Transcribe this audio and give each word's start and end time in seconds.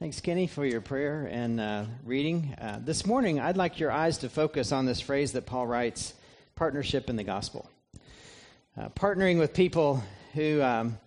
Thanks, 0.00 0.22
Kenny, 0.22 0.46
for 0.46 0.64
your 0.64 0.80
prayer 0.80 1.28
and 1.30 1.60
uh, 1.60 1.84
reading. 2.06 2.56
Uh, 2.58 2.78
this 2.82 3.04
morning, 3.04 3.38
I'd 3.38 3.58
like 3.58 3.78
your 3.78 3.92
eyes 3.92 4.16
to 4.18 4.30
focus 4.30 4.72
on 4.72 4.86
this 4.86 4.98
phrase 4.98 5.32
that 5.32 5.44
Paul 5.44 5.66
writes 5.66 6.14
partnership 6.56 7.10
in 7.10 7.16
the 7.16 7.22
gospel. 7.22 7.70
Uh, 8.78 8.88
partnering 8.88 9.38
with 9.38 9.52
people 9.52 10.02
who 10.32 10.62
um, 10.62 10.98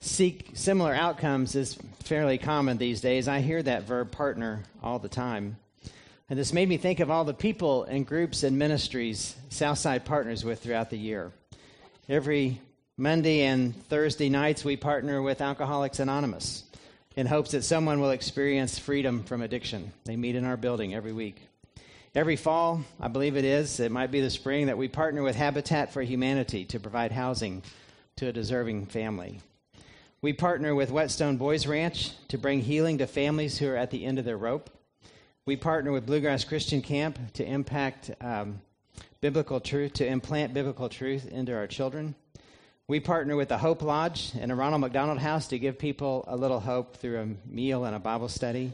seek 0.00 0.50
similar 0.52 0.92
outcomes 0.92 1.54
is 1.54 1.78
fairly 2.04 2.36
common 2.36 2.76
these 2.76 3.00
days. 3.00 3.28
I 3.28 3.40
hear 3.40 3.62
that 3.62 3.84
verb 3.84 4.10
partner 4.10 4.62
all 4.82 4.98
the 4.98 5.08
time. 5.08 5.56
And 6.28 6.38
this 6.38 6.52
made 6.52 6.68
me 6.68 6.76
think 6.76 7.00
of 7.00 7.10
all 7.10 7.24
the 7.24 7.32
people 7.32 7.84
and 7.84 8.06
groups 8.06 8.42
and 8.42 8.58
ministries 8.58 9.36
Southside 9.48 10.04
partners 10.04 10.44
with 10.44 10.62
throughout 10.62 10.90
the 10.90 10.98
year. 10.98 11.32
Every 12.10 12.60
Monday 12.98 13.44
and 13.44 13.74
Thursday 13.86 14.28
nights, 14.28 14.66
we 14.66 14.76
partner 14.76 15.22
with 15.22 15.40
Alcoholics 15.40 15.98
Anonymous 15.98 16.64
in 17.18 17.26
hopes 17.26 17.50
that 17.50 17.64
someone 17.64 17.98
will 17.98 18.12
experience 18.12 18.78
freedom 18.78 19.24
from 19.24 19.42
addiction. 19.42 19.92
They 20.04 20.14
meet 20.14 20.36
in 20.36 20.44
our 20.44 20.56
building 20.56 20.94
every 20.94 21.12
week. 21.12 21.42
Every 22.14 22.36
fall, 22.36 22.84
I 23.00 23.08
believe 23.08 23.36
it 23.36 23.44
is, 23.44 23.80
it 23.80 23.90
might 23.90 24.12
be 24.12 24.20
the 24.20 24.30
spring, 24.30 24.66
that 24.66 24.78
we 24.78 24.86
partner 24.86 25.24
with 25.24 25.34
Habitat 25.34 25.92
for 25.92 26.00
Humanity 26.00 26.64
to 26.66 26.78
provide 26.78 27.10
housing 27.10 27.64
to 28.18 28.28
a 28.28 28.32
deserving 28.32 28.86
family. 28.86 29.40
We 30.22 30.32
partner 30.32 30.76
with 30.76 30.92
Whetstone 30.92 31.38
Boys 31.38 31.66
Ranch 31.66 32.12
to 32.28 32.38
bring 32.38 32.60
healing 32.60 32.98
to 32.98 33.08
families 33.08 33.58
who 33.58 33.68
are 33.68 33.76
at 33.76 33.90
the 33.90 34.04
end 34.04 34.20
of 34.20 34.24
their 34.24 34.38
rope. 34.38 34.70
We 35.44 35.56
partner 35.56 35.90
with 35.90 36.06
Bluegrass 36.06 36.44
Christian 36.44 36.82
Camp 36.82 37.18
to 37.32 37.44
impact 37.44 38.12
um, 38.20 38.60
biblical 39.20 39.58
truth, 39.58 39.94
to 39.94 40.06
implant 40.06 40.54
biblical 40.54 40.88
truth 40.88 41.26
into 41.26 41.52
our 41.52 41.66
children. 41.66 42.14
We 42.90 43.00
partner 43.00 43.36
with 43.36 43.50
the 43.50 43.58
Hope 43.58 43.82
Lodge 43.82 44.32
and 44.40 44.50
a 44.50 44.54
Ronald 44.54 44.80
McDonald 44.80 45.18
House 45.18 45.48
to 45.48 45.58
give 45.58 45.78
people 45.78 46.24
a 46.26 46.34
little 46.34 46.58
hope 46.58 46.96
through 46.96 47.20
a 47.20 47.46
meal 47.46 47.84
and 47.84 47.94
a 47.94 47.98
Bible 47.98 48.28
study. 48.28 48.72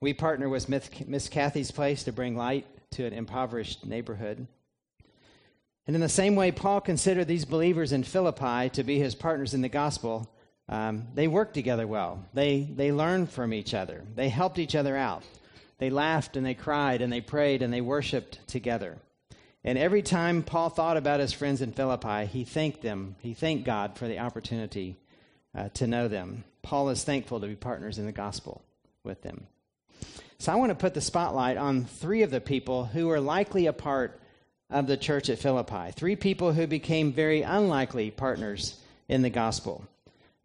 We 0.00 0.14
partner 0.14 0.48
with 0.48 0.68
Miss 0.68 1.28
Kathy's 1.28 1.72
Place 1.72 2.04
to 2.04 2.12
bring 2.12 2.36
light 2.36 2.64
to 2.92 3.04
an 3.04 3.12
impoverished 3.12 3.84
neighborhood. 3.84 4.46
And 5.84 5.96
in 5.96 6.00
the 6.00 6.08
same 6.08 6.36
way, 6.36 6.52
Paul 6.52 6.80
considered 6.80 7.26
these 7.26 7.44
believers 7.44 7.90
in 7.90 8.04
Philippi 8.04 8.68
to 8.68 8.84
be 8.84 9.00
his 9.00 9.16
partners 9.16 9.52
in 9.52 9.62
the 9.62 9.68
gospel. 9.68 10.30
Um, 10.68 11.08
they 11.16 11.26
worked 11.26 11.54
together 11.54 11.88
well. 11.88 12.24
They, 12.32 12.68
they 12.72 12.92
learned 12.92 13.30
from 13.30 13.52
each 13.52 13.74
other. 13.74 14.04
They 14.14 14.28
helped 14.28 14.60
each 14.60 14.76
other 14.76 14.96
out. 14.96 15.24
They 15.78 15.90
laughed 15.90 16.36
and 16.36 16.46
they 16.46 16.54
cried 16.54 17.02
and 17.02 17.12
they 17.12 17.20
prayed 17.20 17.62
and 17.62 17.72
they 17.72 17.80
worshiped 17.80 18.46
together. 18.46 18.98
And 19.64 19.76
every 19.76 20.02
time 20.02 20.42
Paul 20.42 20.70
thought 20.70 20.96
about 20.96 21.20
his 21.20 21.32
friends 21.32 21.60
in 21.60 21.72
Philippi, 21.72 22.26
he 22.26 22.44
thanked 22.44 22.80
them. 22.80 23.16
He 23.20 23.34
thanked 23.34 23.64
God 23.64 23.96
for 23.98 24.08
the 24.08 24.18
opportunity 24.18 24.96
uh, 25.54 25.68
to 25.74 25.86
know 25.86 26.08
them. 26.08 26.44
Paul 26.62 26.88
is 26.90 27.04
thankful 27.04 27.40
to 27.40 27.46
be 27.46 27.56
partners 27.56 27.98
in 27.98 28.06
the 28.06 28.12
gospel 28.12 28.62
with 29.04 29.22
them. 29.22 29.46
So 30.38 30.52
I 30.52 30.56
want 30.56 30.70
to 30.70 30.74
put 30.76 30.94
the 30.94 31.02
spotlight 31.02 31.58
on 31.58 31.84
three 31.84 32.22
of 32.22 32.30
the 32.30 32.40
people 32.40 32.86
who 32.86 33.08
were 33.08 33.20
likely 33.20 33.66
a 33.66 33.72
part 33.74 34.18
of 34.70 34.86
the 34.86 34.96
church 34.96 35.28
at 35.28 35.38
Philippi. 35.38 35.92
Three 35.92 36.16
people 36.16 36.52
who 36.52 36.66
became 36.66 37.12
very 37.12 37.42
unlikely 37.42 38.10
partners 38.10 38.78
in 39.08 39.20
the 39.20 39.30
gospel. 39.30 39.84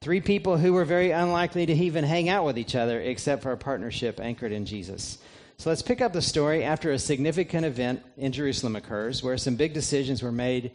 Three 0.02 0.20
people 0.20 0.58
who 0.58 0.74
were 0.74 0.86
very 0.86 1.12
unlikely 1.12 1.66
to 1.68 1.74
even 1.74 2.04
hang 2.04 2.28
out 2.28 2.46
with 2.46 2.58
each 2.58 2.76
other 2.76 3.00
except 3.00 3.44
for 3.44 3.54
a 3.54 3.58
partnership 3.58 4.20
anchored 4.20 4.52
in 4.52 4.66
Jesus. 4.66 5.18
So 5.58 5.70
let's 5.70 5.82
pick 5.82 6.02
up 6.02 6.12
the 6.12 6.22
story 6.22 6.64
after 6.64 6.92
a 6.92 7.00
significant 7.00 7.66
event 7.66 8.04
in 8.18 8.34
Jerusalem 8.34 8.76
occurs 8.76 9.24
where 9.24 9.38
some 9.38 9.56
big 9.56 9.74
decisions 9.74 10.22
were 10.22 10.32
made 10.32 10.72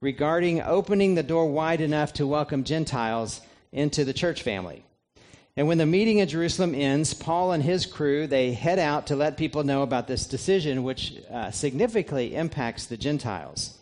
regarding 0.00 0.62
opening 0.62 1.14
the 1.14 1.22
door 1.22 1.46
wide 1.46 1.80
enough 1.80 2.14
to 2.14 2.26
welcome 2.26 2.64
Gentiles 2.64 3.42
into 3.72 4.04
the 4.04 4.14
church 4.14 4.42
family. 4.42 4.84
And 5.54 5.68
when 5.68 5.76
the 5.76 5.86
meeting 5.86 6.18
in 6.18 6.28
Jerusalem 6.28 6.74
ends, 6.74 7.12
Paul 7.12 7.52
and 7.52 7.62
his 7.62 7.84
crew, 7.84 8.26
they 8.26 8.54
head 8.54 8.78
out 8.78 9.08
to 9.08 9.16
let 9.16 9.36
people 9.36 9.64
know 9.64 9.82
about 9.82 10.08
this 10.08 10.26
decision, 10.26 10.82
which 10.82 11.14
uh, 11.30 11.50
significantly 11.50 12.34
impacts 12.34 12.86
the 12.86 12.96
Gentiles. 12.96 13.76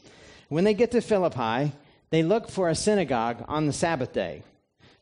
When 0.49 0.65
they 0.65 0.75
get 0.75 0.91
to 0.91 1.00
Philippi, 1.00 1.72
they 2.10 2.25
look 2.25 2.50
for 2.50 2.69
a 2.69 2.75
synagogue 2.75 3.44
on 3.47 3.66
the 3.66 3.72
Sabbath 3.72 4.12
day. 4.12 4.43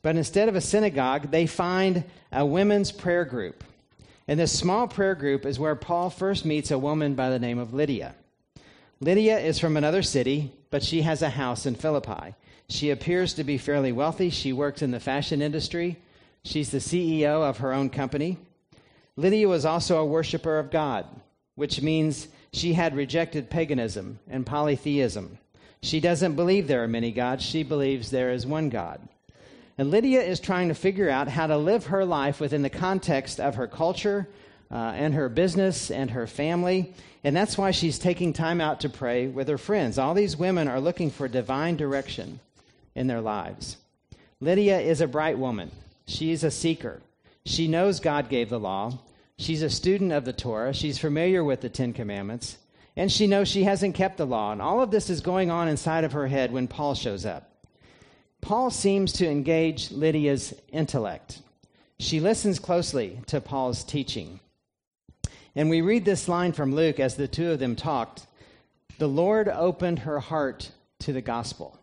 But 0.03 0.17
instead 0.17 0.51
of 0.51 0.57
a 0.57 0.61
synagogue, 0.61 1.31
they 1.31 1.47
find 1.47 2.05
a 2.31 2.45
women's 2.45 2.93
prayer 2.93 3.25
group. 3.25 3.65
And 4.29 4.39
this 4.39 4.57
small 4.57 4.87
prayer 4.87 5.15
group 5.15 5.47
is 5.47 5.59
where 5.59 5.75
Paul 5.75 6.11
first 6.11 6.45
meets 6.45 6.71
a 6.71 6.79
woman 6.79 7.15
by 7.15 7.31
the 7.31 7.39
name 7.39 7.59
of 7.59 7.73
Lydia. 7.73 8.15
Lydia 9.01 9.39
is 9.39 9.59
from 9.59 9.77
another 9.77 10.03
city, 10.03 10.53
but 10.71 10.83
she 10.83 11.01
has 11.03 11.23
a 11.23 11.31
house 11.31 11.65
in 11.65 11.75
Philippi. 11.75 12.35
She 12.69 12.91
appears 12.91 13.33
to 13.35 13.45
be 13.45 13.57
fairly 13.57 13.91
wealthy. 13.91 14.29
She 14.29 14.53
works 14.53 14.83
in 14.83 14.91
the 14.91 15.01
fashion 15.01 15.41
industry. 15.41 15.97
She's 16.45 16.71
the 16.71 16.79
CEO 16.79 17.43
of 17.43 17.59
her 17.59 17.73
own 17.73 17.89
company. 17.89 18.37
Lydia 19.17 19.49
was 19.49 19.65
also 19.65 19.99
a 19.99 20.07
worshiper 20.07 20.59
of 20.59 20.71
God, 20.71 21.07
which 21.55 21.81
means 21.81 22.29
she 22.53 22.75
had 22.75 22.95
rejected 22.95 23.49
paganism 23.49 24.19
and 24.29 24.45
polytheism. 24.45 25.39
She 25.83 26.01
doesn't 26.01 26.37
believe 26.37 26.69
there 26.69 26.85
are 26.85 26.89
many 26.89 27.13
gods, 27.13 27.45
she 27.45 27.63
believes 27.63 28.11
there 28.11 28.31
is 28.31 28.47
one 28.47 28.69
God. 28.69 29.01
And 29.79 29.93
Lydia 29.93 30.21
is 30.21 30.41
trying 30.41 30.69
to 30.69 30.75
figure 30.75 31.09
out 31.09 31.29
how 31.29 31.47
to 31.47 31.57
live 31.57 31.87
her 31.87 32.05
life 32.05 32.41
within 32.41 32.63
the 32.63 32.71
context 32.71 33.39
of 33.39 33.55
her 33.55 33.69
culture 33.69 34.29
uh, 34.73 34.75
and 34.75 35.15
her 35.15 35.29
business 35.29 35.91
and 35.93 36.11
her 36.11 36.27
family. 36.27 36.93
And 37.23 37.35
that's 37.35 37.57
why 37.57 37.71
she's 37.71 37.99
taking 37.99 38.33
time 38.33 38.61
out 38.61 38.81
to 38.81 38.89
pray 38.89 39.29
with 39.29 39.47
her 39.47 39.57
friends. 39.57 39.97
All 39.97 40.15
these 40.15 40.37
women 40.37 40.67
are 40.67 40.81
looking 40.81 41.11
for 41.11 41.29
divine 41.29 41.77
direction 41.77 42.41
in 42.97 43.07
their 43.07 43.21
lives. 43.21 43.77
Lydia 44.41 44.81
is 44.81 45.01
a 45.01 45.07
bright 45.07 45.39
woman. 45.39 45.71
She's 46.07 46.43
a 46.43 46.51
seeker. 46.51 47.01
She 47.45 47.69
knows 47.69 48.01
God 48.01 48.29
gave 48.29 48.51
the 48.51 48.59
law. 48.59 48.99
She's 49.39 49.63
a 49.63 49.71
student 49.71 50.11
of 50.11 50.25
the 50.25 50.33
Torah. 50.33 50.75
She's 50.75 50.99
familiar 50.99 51.45
with 51.45 51.61
the 51.61 51.69
Ten 51.69 51.93
Commandments. 51.93 52.59
And 52.97 53.13
she 53.13 53.29
knows 53.29 53.47
she 53.47 53.63
hasn't 53.63 53.95
kept 53.95 54.17
the 54.17 54.27
law. 54.27 54.51
And 54.51 54.61
all 54.61 54.83
of 54.83 54.91
this 54.91 55.09
is 55.09 55.21
going 55.21 55.53
on 55.53 55.69
inside 55.69 56.03
of 56.03 56.13
her 56.13 56.27
head 56.27 56.53
when 56.53 56.67
Paul 56.67 56.97
shows 56.97 57.25
up. 57.25 57.49
Paul 58.41 58.71
seems 58.71 59.13
to 59.15 59.29
engage 59.29 59.91
Lydia's 59.91 60.55
intellect. 60.73 61.41
She 61.99 62.21
listens 62.21 62.59
closely 62.59 63.21
to 63.27 63.41
Paul's 63.41 63.85
teaching. 63.85 64.41
And 65.55 65.69
we 65.69 65.81
read 65.81 66.05
this 66.05 66.29
line 66.29 66.53
from 66.53 66.75
Luke 66.75 67.01
as 67.01 67.17
the 67.17 67.29
two 67.29 67.51
of 67.51 67.59
them 67.59 67.75
talked 67.77 68.27
The 68.99 69.09
Lord 69.09 69.49
opened 69.49 70.01
her 70.01 70.21
heart 70.21 70.71
to 71.01 71.13
the 71.13 71.21
gospel. 71.21 71.79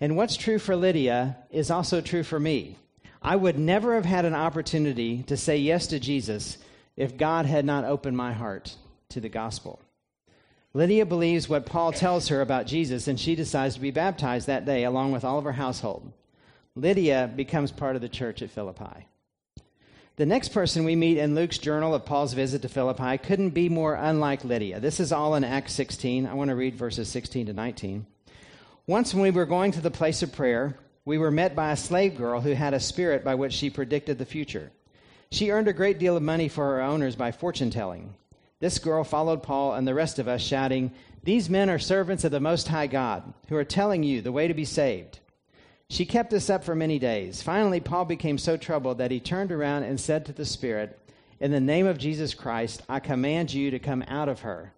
And 0.00 0.16
what's 0.16 0.36
true 0.36 0.58
for 0.58 0.76
Lydia 0.76 1.36
is 1.50 1.70
also 1.70 2.00
true 2.00 2.22
for 2.22 2.38
me. 2.38 2.76
I 3.20 3.34
would 3.34 3.58
never 3.58 3.94
have 3.94 4.04
had 4.04 4.24
an 4.24 4.34
opportunity 4.34 5.24
to 5.24 5.36
say 5.36 5.56
yes 5.56 5.88
to 5.88 5.98
Jesus 5.98 6.58
if 6.96 7.16
God 7.16 7.46
had 7.46 7.64
not 7.64 7.84
opened 7.84 8.16
my 8.16 8.32
heart 8.32 8.76
to 9.10 9.20
the 9.20 9.28
gospel. 9.28 9.80
Lydia 10.74 11.06
believes 11.06 11.48
what 11.48 11.66
Paul 11.66 11.92
tells 11.92 12.28
her 12.28 12.40
about 12.40 12.66
Jesus, 12.66 13.08
and 13.08 13.18
she 13.18 13.34
decides 13.34 13.74
to 13.74 13.80
be 13.80 13.90
baptized 13.90 14.46
that 14.46 14.66
day 14.66 14.84
along 14.84 15.12
with 15.12 15.24
all 15.24 15.38
of 15.38 15.44
her 15.44 15.52
household. 15.52 16.12
Lydia 16.74 17.30
becomes 17.34 17.72
part 17.72 17.96
of 17.96 18.02
the 18.02 18.08
church 18.08 18.42
at 18.42 18.50
Philippi. 18.50 19.06
The 20.16 20.26
next 20.26 20.48
person 20.48 20.84
we 20.84 20.96
meet 20.96 21.16
in 21.16 21.34
Luke's 21.34 21.58
journal 21.58 21.94
of 21.94 22.04
Paul's 22.04 22.34
visit 22.34 22.62
to 22.62 22.68
Philippi 22.68 23.18
couldn't 23.18 23.50
be 23.50 23.68
more 23.68 23.94
unlike 23.94 24.44
Lydia. 24.44 24.78
This 24.78 25.00
is 25.00 25.12
all 25.12 25.36
in 25.36 25.44
Acts 25.44 25.72
16. 25.72 26.26
I 26.26 26.34
want 26.34 26.48
to 26.48 26.56
read 26.56 26.74
verses 26.74 27.08
16 27.08 27.46
to 27.46 27.52
19. 27.52 28.04
Once, 28.86 29.14
when 29.14 29.22
we 29.22 29.30
were 29.30 29.46
going 29.46 29.70
to 29.72 29.80
the 29.80 29.90
place 29.90 30.22
of 30.22 30.32
prayer, 30.32 30.76
we 31.04 31.18
were 31.18 31.30
met 31.30 31.54
by 31.54 31.72
a 31.72 31.76
slave 31.76 32.16
girl 32.16 32.40
who 32.40 32.52
had 32.52 32.74
a 32.74 32.80
spirit 32.80 33.24
by 33.24 33.36
which 33.36 33.52
she 33.52 33.70
predicted 33.70 34.18
the 34.18 34.24
future. 34.24 34.70
She 35.30 35.50
earned 35.50 35.68
a 35.68 35.72
great 35.72 35.98
deal 35.98 36.16
of 36.16 36.22
money 36.22 36.48
for 36.48 36.64
her 36.64 36.82
owners 36.82 37.16
by 37.16 37.32
fortune 37.32 37.70
telling. 37.70 38.14
This 38.60 38.78
girl 38.78 39.04
followed 39.04 39.42
Paul 39.42 39.74
and 39.74 39.86
the 39.86 39.94
rest 39.94 40.18
of 40.18 40.26
us, 40.26 40.42
shouting, 40.42 40.90
These 41.22 41.48
men 41.48 41.70
are 41.70 41.78
servants 41.78 42.24
of 42.24 42.32
the 42.32 42.40
Most 42.40 42.68
High 42.68 42.88
God, 42.88 43.32
who 43.48 43.56
are 43.56 43.64
telling 43.64 44.02
you 44.02 44.20
the 44.20 44.32
way 44.32 44.48
to 44.48 44.54
be 44.54 44.64
saved. 44.64 45.20
She 45.90 46.04
kept 46.04 46.30
this 46.30 46.50
up 46.50 46.64
for 46.64 46.74
many 46.74 46.98
days. 46.98 47.40
Finally, 47.40 47.80
Paul 47.80 48.04
became 48.04 48.36
so 48.36 48.56
troubled 48.56 48.98
that 48.98 49.10
he 49.10 49.20
turned 49.20 49.52
around 49.52 49.84
and 49.84 49.98
said 49.98 50.26
to 50.26 50.32
the 50.32 50.44
Spirit, 50.44 50.98
In 51.40 51.50
the 51.50 51.60
name 51.60 51.86
of 51.86 51.98
Jesus 51.98 52.34
Christ, 52.34 52.82
I 52.88 53.00
command 53.00 53.52
you 53.54 53.70
to 53.70 53.78
come 53.78 54.04
out 54.08 54.28
of 54.28 54.40
her. 54.40 54.74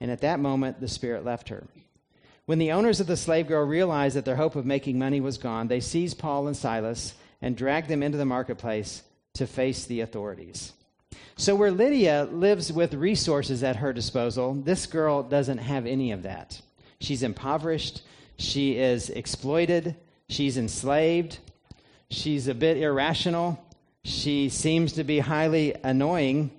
And 0.00 0.10
at 0.10 0.20
that 0.20 0.40
moment, 0.40 0.80
the 0.80 0.88
Spirit 0.88 1.24
left 1.24 1.48
her. 1.48 1.64
When 2.46 2.58
the 2.58 2.72
owners 2.72 3.00
of 3.00 3.06
the 3.06 3.16
slave 3.16 3.46
girl 3.46 3.64
realized 3.64 4.16
that 4.16 4.26
their 4.26 4.36
hope 4.36 4.54
of 4.54 4.66
making 4.66 4.98
money 4.98 5.20
was 5.20 5.38
gone, 5.38 5.68
they 5.68 5.80
seized 5.80 6.18
Paul 6.18 6.46
and 6.46 6.56
Silas 6.56 7.14
and 7.40 7.56
dragged 7.56 7.88
them 7.88 8.02
into 8.02 8.18
the 8.18 8.26
marketplace 8.26 9.02
to 9.34 9.46
face 9.46 9.86
the 9.86 10.00
authorities. 10.00 10.72
So, 11.36 11.54
where 11.56 11.70
Lydia 11.70 12.28
lives 12.30 12.72
with 12.72 12.94
resources 12.94 13.62
at 13.62 13.76
her 13.76 13.92
disposal, 13.92 14.54
this 14.54 14.86
girl 14.86 15.22
doesn't 15.22 15.58
have 15.58 15.86
any 15.86 16.12
of 16.12 16.22
that. 16.22 16.60
She's 17.00 17.22
impoverished, 17.22 18.02
she 18.36 18.78
is 18.78 19.10
exploited, 19.10 19.96
she's 20.28 20.56
enslaved, 20.56 21.38
she's 22.08 22.48
a 22.48 22.54
bit 22.54 22.76
irrational, 22.76 23.62
she 24.04 24.48
seems 24.48 24.92
to 24.92 25.04
be 25.04 25.18
highly 25.18 25.74
annoying. 25.82 26.50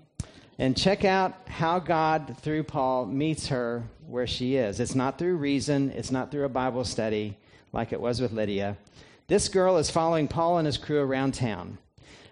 And 0.57 0.77
check 0.77 1.03
out 1.03 1.47
how 1.47 1.79
God, 1.79 2.37
through 2.41 2.63
Paul, 2.63 3.05
meets 3.05 3.47
her 3.47 3.83
where 4.07 4.27
she 4.27 4.55
is. 4.55 4.79
It's 4.79 4.95
not 4.95 5.17
through 5.17 5.37
reason, 5.37 5.91
it's 5.91 6.11
not 6.11 6.31
through 6.31 6.45
a 6.45 6.49
Bible 6.49 6.85
study 6.85 7.37
like 7.73 7.91
it 7.91 7.99
was 7.99 8.21
with 8.21 8.31
Lydia. 8.31 8.77
This 9.27 9.49
girl 9.49 9.77
is 9.77 9.89
following 9.89 10.27
Paul 10.27 10.57
and 10.57 10.65
his 10.65 10.77
crew 10.77 10.99
around 10.99 11.33
town. 11.33 11.77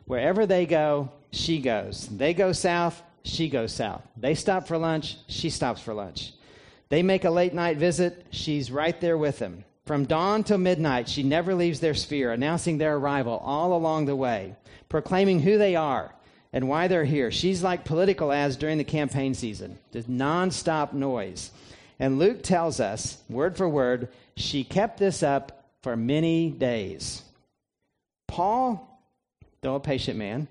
Wherever 0.06 0.46
they 0.46 0.66
go, 0.66 1.10
she 1.32 1.60
goes. 1.60 2.08
They 2.08 2.34
go 2.34 2.52
south, 2.52 3.02
she 3.24 3.50
goes 3.50 3.74
south. 3.74 4.02
They 4.18 4.36
stop 4.36 4.68
for 4.68 4.78
lunch, 4.78 5.18
she 5.28 5.50
stops 5.50 5.82
for 5.82 5.94
lunch. 5.94 6.34
They 6.90 7.04
make 7.04 7.26
a 7.26 7.32
late 7.32 7.54
night 7.54 7.78
visit, 7.78 8.26
she's 8.30 8.72
right 8.72 9.00
there 9.00 9.18
with 9.18 9.40
them. 9.40 9.64
From 9.86 10.06
dawn 10.06 10.44
till 10.44 10.58
midnight, 10.58 11.10
she 11.10 11.24
never 11.24 11.56
leaves 11.56 11.80
their 11.80 11.94
sphere, 11.94 12.32
announcing 12.32 12.78
their 12.78 12.96
arrival 12.96 13.42
all 13.44 13.74
along 13.76 14.06
the 14.06 14.16
way, 14.16 14.56
proclaiming 14.90 15.40
who 15.40 15.58
they 15.58 15.76
are 15.76 16.14
and 16.54 16.70
why 16.70 16.88
they're 16.88 17.04
here. 17.04 17.32
She's 17.32 17.64
like 17.64 17.84
political 17.84 18.32
ads 18.32 18.56
during 18.56 18.78
the 18.78 18.84
campaign 18.84 19.34
season, 19.34 19.80
just 19.92 20.10
nonstop 20.10 20.94
noise. 20.94 21.52
And 22.00 22.20
Luke 22.20 22.44
tells 22.44 22.80
us, 22.80 23.18
word 23.30 23.58
for 23.58 23.68
word, 23.68 24.10
she 24.36 24.64
kept 24.64 25.00
this 25.00 25.24
up 25.24 25.66
for 25.82 25.98
many 25.98 26.50
days. 26.50 27.24
Paul, 28.28 28.93
though 29.63 29.75
a 29.75 29.80
patient 29.80 30.18
man, 30.18 30.48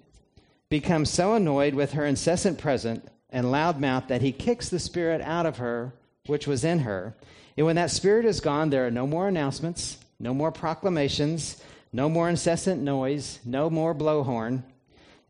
becomes 0.69 1.11
so 1.11 1.35
annoyed 1.35 1.75
with 1.75 1.93
her 1.93 2.05
incessant 2.05 2.59
present 2.59 3.07
and 3.31 3.51
loud 3.51 3.81
mouth 3.81 4.09
that 4.09 4.23
he 4.23 4.33
kicks 4.33 4.69
the 4.69 4.79
spirit 4.79 5.21
out 5.21 5.47
of 5.47 5.59
her 5.59 5.93
which 6.27 6.47
was 6.47 6.65
in 6.65 6.81
her. 6.81 7.15
And 7.57 7.67
when 7.67 7.77
that 7.77 7.91
spirit 7.91 8.25
is 8.25 8.41
gone, 8.41 8.71
there 8.71 8.87
are 8.87 8.91
no 8.91 9.07
more 9.07 9.29
announcements, 9.29 9.99
no 10.19 10.33
more 10.33 10.53
proclamations, 10.53 11.63
no 11.93 12.09
more 12.09 12.29
incessant 12.29 12.81
noise, 12.81 13.41
no 13.45 13.69
more 13.69 13.95
blowhorn. 13.95 14.63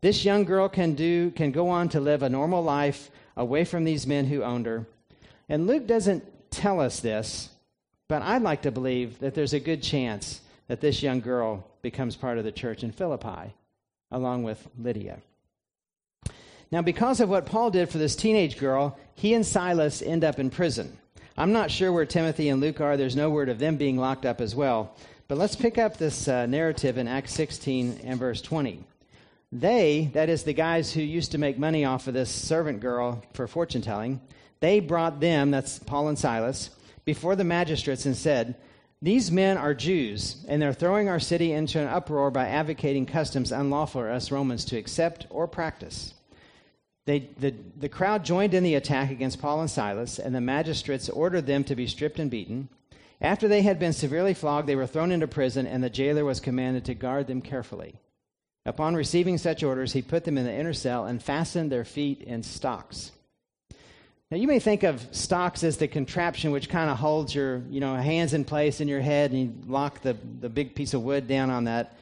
This 0.01 0.23
young 0.23 0.43
girl 0.43 0.69
can 0.69 0.95
do 0.95 1.31
can 1.31 1.51
go 1.51 1.69
on 1.69 1.89
to 1.89 1.99
live 1.99 2.23
a 2.23 2.29
normal 2.29 2.63
life 2.63 3.09
away 3.35 3.65
from 3.65 3.83
these 3.83 4.05
men 4.05 4.25
who 4.25 4.43
owned 4.43 4.65
her. 4.65 4.85
And 5.49 5.67
Luke 5.67 5.87
doesn't 5.87 6.51
tell 6.51 6.79
us 6.79 6.99
this, 6.99 7.49
but 8.07 8.21
I'd 8.21 8.41
like 8.41 8.61
to 8.63 8.71
believe 8.71 9.19
that 9.19 9.33
there's 9.33 9.53
a 9.53 9.59
good 9.59 9.81
chance 9.81 10.41
that 10.67 10.81
this 10.81 11.01
young 11.01 11.19
girl 11.19 11.67
becomes 11.81 12.15
part 12.15 12.37
of 12.37 12.43
the 12.43 12.51
church 12.51 12.83
in 12.83 12.91
Philippi 12.91 13.53
along 14.13 14.43
with 14.43 14.65
Lydia. 14.79 15.19
Now, 16.71 16.81
because 16.81 17.19
of 17.19 17.29
what 17.29 17.45
Paul 17.45 17.69
did 17.69 17.89
for 17.89 17.97
this 17.97 18.15
teenage 18.15 18.57
girl, 18.57 18.97
he 19.15 19.33
and 19.33 19.45
Silas 19.45 20.01
end 20.01 20.23
up 20.23 20.39
in 20.39 20.49
prison. 20.49 20.97
I'm 21.37 21.51
not 21.51 21.69
sure 21.69 21.91
where 21.91 22.05
Timothy 22.05 22.49
and 22.49 22.61
Luke 22.61 22.79
are. 22.79 22.95
There's 22.95 23.15
no 23.15 23.29
word 23.29 23.49
of 23.49 23.59
them 23.59 23.75
being 23.75 23.97
locked 23.97 24.25
up 24.25 24.39
as 24.39 24.55
well. 24.55 24.95
But 25.27 25.37
let's 25.37 25.55
pick 25.55 25.77
up 25.77 25.97
this 25.97 26.27
uh, 26.27 26.45
narrative 26.45 26.97
in 26.97 27.07
Acts 27.07 27.33
16 27.33 28.01
and 28.03 28.19
verse 28.19 28.41
20. 28.41 28.83
They, 29.51 30.09
that 30.13 30.29
is 30.29 30.43
the 30.43 30.53
guys 30.53 30.91
who 30.91 31.01
used 31.01 31.31
to 31.33 31.37
make 31.37 31.59
money 31.59 31.85
off 31.85 32.07
of 32.07 32.13
this 32.13 32.29
servant 32.29 32.79
girl 32.79 33.23
for 33.33 33.47
fortune 33.47 33.83
telling, 33.83 34.19
they 34.59 34.79
brought 34.79 35.19
them, 35.19 35.51
that's 35.51 35.77
Paul 35.77 36.07
and 36.07 36.17
Silas, 36.17 36.71
before 37.05 37.35
the 37.35 37.43
magistrates 37.43 38.05
and 38.05 38.17
said, 38.17 38.55
These 39.03 39.33
men 39.33 39.57
are 39.57 39.73
Jews, 39.73 40.37
and 40.47 40.61
they're 40.61 40.71
throwing 40.71 41.09
our 41.09 41.19
city 41.19 41.51
into 41.51 41.77
an 41.77 41.89
uproar 41.89 42.31
by 42.31 42.47
advocating 42.47 43.05
customs 43.05 43.51
unlawful 43.51 43.99
for 43.99 44.09
us 44.09 44.31
Romans 44.31 44.63
to 44.65 44.77
accept 44.77 45.27
or 45.29 45.45
practice. 45.45 46.13
They, 47.05 47.27
the, 47.37 47.53
the 47.77 47.89
crowd 47.89 48.23
joined 48.23 48.53
in 48.53 48.63
the 48.63 48.75
attack 48.75 49.11
against 49.11 49.41
Paul 49.41 49.59
and 49.59 49.69
Silas, 49.69 50.19
and 50.19 50.33
the 50.33 50.39
magistrates 50.39 51.09
ordered 51.09 51.47
them 51.47 51.65
to 51.65 51.75
be 51.75 51.85
stripped 51.85 52.17
and 52.17 52.31
beaten. 52.31 52.69
After 53.19 53.49
they 53.49 53.61
had 53.61 53.77
been 53.77 53.91
severely 53.91 54.33
flogged, 54.33 54.69
they 54.69 54.75
were 54.77 54.87
thrown 54.87 55.11
into 55.11 55.27
prison, 55.27 55.67
and 55.67 55.83
the 55.83 55.89
jailer 55.89 56.23
was 56.23 56.39
commanded 56.39 56.85
to 56.85 56.93
guard 56.93 57.27
them 57.27 57.41
carefully. 57.41 57.95
Upon 58.65 58.95
receiving 58.95 59.37
such 59.37 59.63
orders, 59.63 59.91
he 59.91 60.01
put 60.01 60.23
them 60.23 60.37
in 60.37 60.45
the 60.45 60.57
inner 60.57 60.71
cell 60.71 61.07
and 61.07 61.21
fastened 61.21 61.69
their 61.69 61.83
feet 61.83 62.21
in 62.21 62.41
stocks. 62.41 63.11
Now, 64.33 64.39
you 64.39 64.47
may 64.47 64.57
think 64.57 64.81
of 64.81 65.07
stocks 65.11 65.63
as 65.63 65.77
the 65.77 65.87
contraption 65.87 66.49
which 66.49 66.67
kind 66.67 66.89
of 66.89 66.97
holds 66.97 67.35
your 67.35 67.61
you 67.69 67.79
know, 67.79 67.95
hands 67.95 68.33
in 68.33 68.45
place 68.45 68.81
in 68.81 68.87
your 68.87 68.99
head, 68.99 69.29
and 69.29 69.39
you 69.39 69.53
lock 69.67 70.01
the, 70.01 70.17
the 70.39 70.49
big 70.49 70.73
piece 70.73 70.95
of 70.95 71.03
wood 71.03 71.27
down 71.27 71.51
on 71.51 71.65
that 71.65 71.95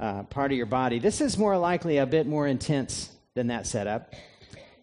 uh, 0.00 0.22
part 0.22 0.50
of 0.50 0.56
your 0.56 0.64
body. 0.64 0.98
This 0.98 1.20
is 1.20 1.36
more 1.36 1.58
likely 1.58 1.98
a 1.98 2.06
bit 2.06 2.26
more 2.26 2.46
intense 2.46 3.10
than 3.34 3.48
that 3.48 3.66
setup. 3.66 4.14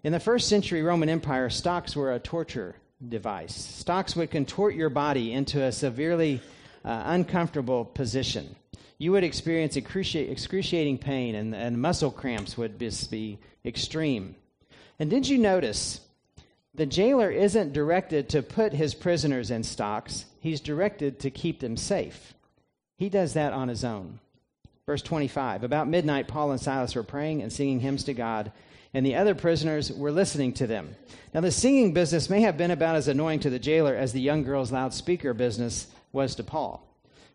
In 0.04 0.12
the 0.12 0.20
first 0.20 0.48
century 0.48 0.84
Roman 0.84 1.10
Empire, 1.10 1.50
stocks 1.50 1.96
were 1.96 2.14
a 2.14 2.20
torture 2.20 2.76
device. 3.10 3.56
Stocks 3.56 4.16
would 4.16 4.30
contort 4.30 4.76
your 4.76 4.92
body 4.92 5.34
into 5.34 5.64
a 5.64 5.72
severely 5.72 6.40
uh, 6.84 7.02
uncomfortable 7.06 7.84
position. 7.84 8.56
You 9.00 9.12
would 9.14 9.24
experience 9.24 9.76
excruciating 9.76 11.00
pain, 11.00 11.34
and, 11.34 11.56
and 11.56 11.82
muscle 11.82 12.12
cramps 12.12 12.56
would 12.60 12.78
be 12.78 13.40
extreme. 13.66 14.36
And 15.00 15.10
did 15.10 15.28
you 15.28 15.40
notice 15.40 16.02
the 16.76 16.86
jailer 16.86 17.30
isn't 17.30 17.74
directed 17.74 18.30
to 18.30 18.42
put 18.42 18.74
his 18.74 18.94
prisoners 18.96 19.52
in 19.52 19.64
stocks, 19.64 20.26
he's 20.40 20.60
directed 20.60 21.20
to 21.20 21.30
keep 21.30 21.60
them 21.60 21.78
safe. 21.78 22.34
He 22.98 23.10
does 23.10 23.34
that 23.34 23.54
on 23.54 23.68
his 23.68 23.84
own. 23.84 24.20
Verse 24.86 25.02
25 25.02 25.64
About 25.64 25.88
midnight, 25.88 26.28
Paul 26.28 26.52
and 26.52 26.62
Silas 26.62 26.96
were 26.96 27.04
praying 27.04 27.42
and 27.42 27.52
singing 27.52 27.80
hymns 27.80 28.04
to 28.06 28.14
God 28.14 28.52
and 28.96 29.06
the 29.06 29.16
other 29.16 29.36
prisoners 29.36 29.92
were 29.92 30.10
listening 30.10 30.54
to 30.54 30.68
them. 30.68 30.96
Now, 31.34 31.42
the 31.42 31.52
singing 31.52 31.94
business 31.94 32.30
may 32.30 32.40
have 32.42 32.58
been 32.58 32.72
about 32.72 32.96
as 32.96 33.10
annoying 33.10 33.42
to 33.42 33.50
the 33.50 33.60
jailer 33.60 33.94
as 33.94 34.14
the 34.14 34.22
young 34.22 34.44
girl's 34.44 34.72
loudspeaker 34.72 35.34
business 35.34 35.88
was 36.14 36.34
to 36.36 36.46
Paul. 36.46 36.82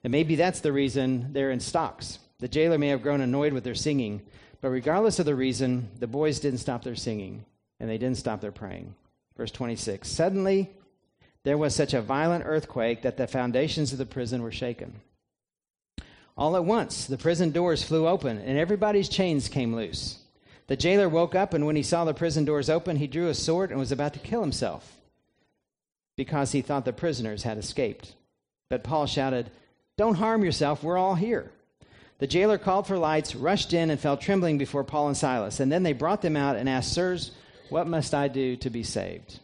And 0.03 0.11
maybe 0.11 0.37
that's 0.37 0.61
the 0.61 0.73
reason 0.73 1.35
they're 1.35 1.51
in 1.51 1.61
stocks. 1.61 2.19
The 2.39 2.49
jailer 2.49 2.79
may 2.79 2.89
have 2.89 3.03
grown 3.03 3.21
annoyed 3.21 3.53
with 3.53 3.63
their 3.63 3.75
singing, 3.75 4.23
but 4.63 4.71
regardless 4.71 5.19
of 5.19 5.27
the 5.27 5.35
reason, 5.35 5.91
the 5.99 6.07
boys 6.07 6.41
didn't 6.41 6.61
stop 6.61 6.83
their 6.83 6.97
singing 6.97 7.45
and 7.79 7.91
they 7.91 7.99
didn't 7.99 8.17
stop 8.17 8.41
their 8.41 8.53
praying. 8.53 8.95
Verse 9.41 9.51
26 9.53 10.07
Suddenly, 10.07 10.69
there 11.45 11.57
was 11.57 11.75
such 11.75 11.95
a 11.95 12.03
violent 12.03 12.45
earthquake 12.47 13.01
that 13.01 13.17
the 13.17 13.27
foundations 13.27 13.91
of 13.91 13.97
the 13.97 14.05
prison 14.05 14.43
were 14.43 14.53
shaken. 14.53 15.01
All 16.37 16.57
at 16.57 16.67
once, 16.67 17.07
the 17.07 17.17
prison 17.17 17.51
doors 17.51 17.83
flew 17.83 18.07
open 18.07 18.37
and 18.37 18.59
everybody's 18.59 19.09
chains 19.09 19.49
came 19.49 19.75
loose. 19.75 20.19
The 20.67 20.77
jailer 20.77 21.09
woke 21.09 21.35
up, 21.35 21.55
and 21.55 21.65
when 21.65 21.75
he 21.75 21.83
saw 21.83 22.05
the 22.05 22.13
prison 22.13 22.45
doors 22.45 22.69
open, 22.69 22.97
he 22.97 23.07
drew 23.07 23.29
a 23.29 23.35
sword 23.35 23.71
and 23.71 23.81
was 23.81 23.93
about 23.93 24.13
to 24.13 24.19
kill 24.19 24.43
himself 24.43 25.01
because 26.19 26.53
he 26.53 26.61
thought 26.61 26.85
the 26.85 26.93
prisoners 26.93 27.43
had 27.43 27.57
escaped. 27.57 28.13
But 28.69 28.85
Paul 28.85 29.07
shouted, 29.07 29.51
Don't 29.97 30.17
harm 30.17 30.45
yourself, 30.45 30.83
we're 30.83 30.99
all 30.99 31.15
here. 31.15 31.51
The 32.19 32.27
jailer 32.27 32.59
called 32.59 32.87
for 32.87 32.99
lights, 32.99 33.35
rushed 33.35 33.73
in, 33.73 33.89
and 33.89 33.99
fell 33.99 34.19
trembling 34.19 34.59
before 34.59 34.85
Paul 34.85 35.09
and 35.09 35.17
Silas. 35.17 35.61
And 35.61 35.73
then 35.73 35.83
they 35.83 35.95
brought 35.95 36.21
them 36.21 36.37
out 36.37 36.57
and 36.57 36.69
asked, 36.69 36.93
Sirs, 36.93 37.33
what 37.71 37.87
must 37.87 38.15
I 38.15 38.29
do 38.29 38.57
to 38.57 38.71
be 38.71 38.83
saved? 38.83 39.41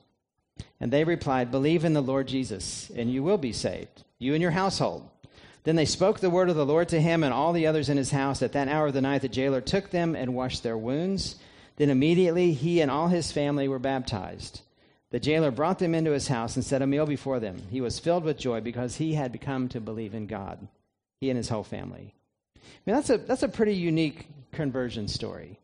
And 0.81 0.93
they 0.93 1.05
replied, 1.05 1.51
Believe 1.51 1.85
in 1.85 1.93
the 1.93 2.01
Lord 2.01 2.29
Jesus, 2.29 2.91
and 2.95 3.11
you 3.11 3.23
will 3.23 3.39
be 3.39 3.53
saved, 3.53 4.05
you 4.19 4.35
and 4.35 4.43
your 4.43 4.51
household. 4.51 5.09
Then 5.65 5.77
they 5.77 5.85
spoke 5.85 6.21
the 6.21 6.31
word 6.31 6.49
of 6.49 6.57
the 6.57 6.67
Lord 6.67 6.89
to 6.91 7.01
him 7.01 7.25
and 7.25 7.35
all 7.35 7.53
the 7.53 7.67
others 7.67 7.89
in 7.89 7.97
his 7.97 8.13
house. 8.13 8.41
At 8.41 8.53
that 8.53 8.69
hour 8.69 8.87
of 8.87 8.95
the 8.95 9.01
night, 9.01 9.23
the 9.23 9.29
jailer 9.29 9.61
took 9.61 9.91
them 9.91 10.15
and 10.15 10.35
washed 10.35 10.63
their 10.63 10.79
wounds. 10.79 11.37
Then 11.77 11.91
immediately 11.91 12.53
he 12.53 12.81
and 12.81 12.91
all 12.91 13.09
his 13.09 13.33
family 13.33 13.67
were 13.67 13.81
baptized. 13.81 14.61
The 15.11 15.19
jailer 15.19 15.51
brought 15.51 15.79
them 15.79 15.95
into 15.95 16.13
his 16.13 16.29
house 16.29 16.57
and 16.57 16.65
set 16.65 16.83
a 16.83 16.87
meal 16.87 17.07
before 17.07 17.41
them. 17.41 17.63
He 17.71 17.81
was 17.81 17.99
filled 17.99 18.23
with 18.23 18.39
joy 18.39 18.61
because 18.61 18.97
he 18.97 19.15
had 19.15 19.33
become 19.33 19.69
to 19.71 19.81
believe 19.81 20.15
in 20.15 20.27
God, 20.27 20.69
he 21.21 21.31
and 21.31 21.37
his 21.37 21.49
whole 21.49 21.65
family. 21.65 22.15
I 22.55 22.61
mean, 22.87 22.97
that's 22.97 23.11
a, 23.11 23.19
that's 23.19 23.43
a 23.43 23.49
pretty 23.49 23.75
unique 23.75 24.29
conversion 24.53 25.09
story. 25.09 25.59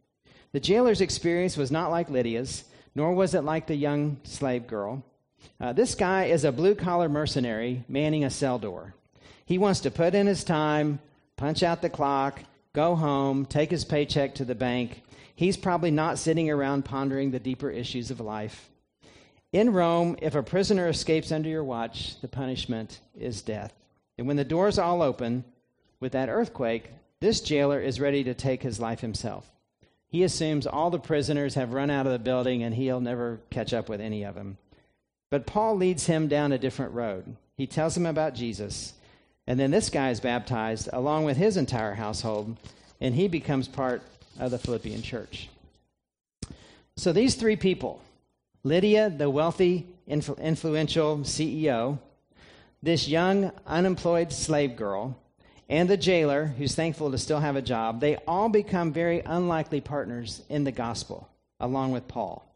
The 0.53 0.61
jailer's 0.61 1.01
experience 1.01 1.57
was 1.57 1.71
not 1.71 1.91
like 1.91 2.11
Lydia's, 2.11 2.65
nor 2.95 3.15
was 3.15 3.35
it 3.35 3.43
like 3.43 3.67
the 3.67 3.75
young 3.75 4.19
slave 4.25 4.67
girl. 4.67 5.03
Uh, 5.59 5.73
this 5.73 5.95
guy 5.95 6.27
is 6.27 6.45
a 6.45 6.53
blue 6.53 6.75
collar 6.75 7.09
mercenary 7.09 7.85
manning 7.89 8.25
a 8.25 8.31
cell 8.31 8.59
door. 8.59 8.95
He 9.47 9.59
wants 9.59 9.81
to 9.81 9.91
put 9.91 10.15
in 10.15 10.27
his 10.27 10.45
time, 10.45 11.01
punch 11.37 11.63
out 11.63 11.83
the 11.83 11.91
clock, 11.91 12.41
go 12.75 12.95
home, 12.95 13.47
take 13.47 13.71
his 13.71 13.85
paycheck 13.85 14.35
to 14.37 14.45
the 14.45 14.55
bank. 14.55 15.03
He's 15.35 15.57
probably 15.57 15.91
not 15.91 16.19
sitting 16.19 16.51
around 16.51 16.85
pondering 16.85 17.31
the 17.31 17.41
deeper 17.41 17.71
issues 17.71 18.11
of 18.11 18.21
life. 18.21 18.69
In 19.53 19.73
Rome, 19.73 20.17
if 20.23 20.35
a 20.35 20.43
prisoner 20.43 20.89
escapes 20.89 21.33
under 21.33 21.49
your 21.49 21.65
watch, 21.65 22.21
the 22.21 22.29
punishment 22.29 23.01
is 23.19 23.43
death. 23.43 23.73
And 24.19 24.27
when 24.27 24.37
the 24.37 24.45
doors 24.45 24.79
all 24.79 25.03
open 25.03 25.45
with 26.01 26.13
that 26.13 26.29
earthquake, 26.29 26.91
this 27.21 27.41
jailer 27.41 27.81
is 27.81 28.01
ready 28.01 28.25
to 28.25 28.35
take 28.35 28.63
his 28.63 28.81
life 28.81 29.01
himself. 29.01 29.51
He 30.13 30.23
assumes 30.23 30.67
all 30.67 30.91
the 30.91 31.01
prisoners 31.01 31.57
have 31.57 31.73
run 31.73 31.91
out 31.91 32.07
of 32.07 32.13
the 32.13 32.19
building 32.21 32.63
and 32.63 32.75
he'll 32.75 33.01
never 33.01 33.41
catch 33.51 33.75
up 33.75 33.89
with 33.89 34.01
any 34.01 34.23
of 34.23 34.37
them. 34.37 34.59
But 35.31 35.47
Paul 35.47 35.77
leads 35.77 36.07
him 36.07 36.29
down 36.29 36.53
a 36.53 36.59
different 36.59 36.93
road. 36.93 37.37
He 37.57 37.67
tells 37.67 37.97
him 37.97 38.07
about 38.07 38.35
Jesus 38.35 38.93
and 39.47 39.59
then 39.59 39.71
this 39.71 39.91
guy 39.91 40.11
is 40.11 40.21
baptized 40.21 40.89
along 40.93 41.25
with 41.25 41.37
his 41.37 41.57
entire 41.57 41.95
household, 41.95 42.57
and 43.01 43.15
he 43.15 43.29
becomes 43.29 43.67
part 43.67 44.03
of 44.39 44.51
the 44.51 44.59
Philippian 44.59 45.03
church. 45.03 45.49
So 46.97 47.13
these 47.13 47.35
three 47.35 47.57
people 47.57 48.01
Lydia, 48.65 49.11
the 49.11 49.29
wealthy, 49.29 49.87
influential 50.07 51.19
CEO, 51.19 51.99
this 52.83 53.09
young, 53.09 53.51
unemployed 53.67 54.33
slave 54.33 54.77
girl, 54.77 55.17
and 55.69 55.89
the 55.89 55.97
jailer, 55.97 56.47
who's 56.47 56.75
thankful 56.75 57.11
to 57.11 57.19
still 57.19 57.41
have 57.41 57.57
a 57.57 57.63
job, 57.63 58.01
they 58.01 58.17
all 58.27 58.49
become 58.49 58.93
very 58.93 59.21
unlikely 59.21 59.81
partners 59.81 60.43
in 60.49 60.65
the 60.65 60.73
gospel, 60.73 61.29
along 61.61 61.93
with 61.93 62.09
Paul. 62.09 62.47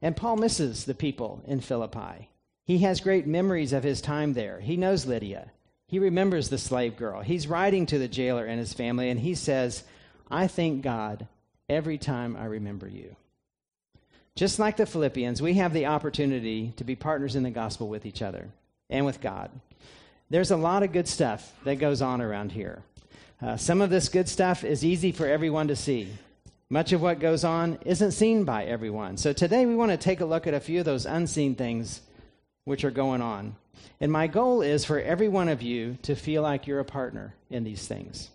And 0.00 0.16
Paul 0.16 0.36
misses 0.36 0.84
the 0.84 0.94
people 0.94 1.42
in 1.46 1.60
Philippi. 1.60 2.28
He 2.64 2.78
has 2.78 3.00
great 3.00 3.26
memories 3.26 3.72
of 3.72 3.82
his 3.82 4.00
time 4.00 4.32
there. 4.32 4.60
He 4.60 4.76
knows 4.76 5.06
Lydia. 5.06 5.50
He 5.86 5.98
remembers 5.98 6.48
the 6.48 6.58
slave 6.58 6.96
girl. 6.96 7.20
He's 7.20 7.46
writing 7.46 7.86
to 7.86 7.98
the 7.98 8.08
jailer 8.08 8.46
and 8.46 8.58
his 8.58 8.72
family, 8.72 9.10
and 9.10 9.20
he 9.20 9.34
says, 9.34 9.84
I 10.30 10.46
thank 10.46 10.82
God 10.82 11.26
every 11.68 11.98
time 11.98 12.36
I 12.36 12.46
remember 12.46 12.88
you. 12.88 13.14
Just 14.34 14.58
like 14.58 14.78
the 14.78 14.86
Philippians, 14.86 15.42
we 15.42 15.54
have 15.54 15.74
the 15.74 15.86
opportunity 15.86 16.72
to 16.78 16.84
be 16.84 16.96
partners 16.96 17.36
in 17.36 17.42
the 17.42 17.50
gospel 17.50 17.88
with 17.88 18.06
each 18.06 18.22
other 18.22 18.48
and 18.88 19.04
with 19.04 19.20
God. 19.20 19.50
There's 20.32 20.50
a 20.50 20.56
lot 20.56 20.82
of 20.82 20.92
good 20.92 21.08
stuff 21.08 21.52
that 21.64 21.74
goes 21.74 22.00
on 22.00 22.22
around 22.22 22.52
here. 22.52 22.82
Uh, 23.42 23.58
some 23.58 23.82
of 23.82 23.90
this 23.90 24.08
good 24.08 24.30
stuff 24.30 24.64
is 24.64 24.82
easy 24.82 25.12
for 25.12 25.26
everyone 25.26 25.68
to 25.68 25.76
see. 25.76 26.08
Much 26.70 26.94
of 26.94 27.02
what 27.02 27.20
goes 27.20 27.44
on 27.44 27.78
isn't 27.84 28.12
seen 28.12 28.44
by 28.44 28.64
everyone. 28.64 29.18
So 29.18 29.34
today 29.34 29.66
we 29.66 29.74
want 29.74 29.90
to 29.90 29.98
take 29.98 30.22
a 30.22 30.24
look 30.24 30.46
at 30.46 30.54
a 30.54 30.60
few 30.60 30.78
of 30.78 30.86
those 30.86 31.04
unseen 31.04 31.54
things 31.54 32.00
which 32.64 32.82
are 32.82 32.90
going 32.90 33.20
on. 33.20 33.56
And 34.00 34.10
my 34.10 34.26
goal 34.26 34.62
is 34.62 34.86
for 34.86 34.98
every 34.98 35.28
one 35.28 35.50
of 35.50 35.60
you 35.60 35.98
to 36.00 36.16
feel 36.16 36.40
like 36.40 36.66
you're 36.66 36.80
a 36.80 36.84
partner 36.86 37.34
in 37.50 37.62
these 37.62 37.86
things. 37.86 38.30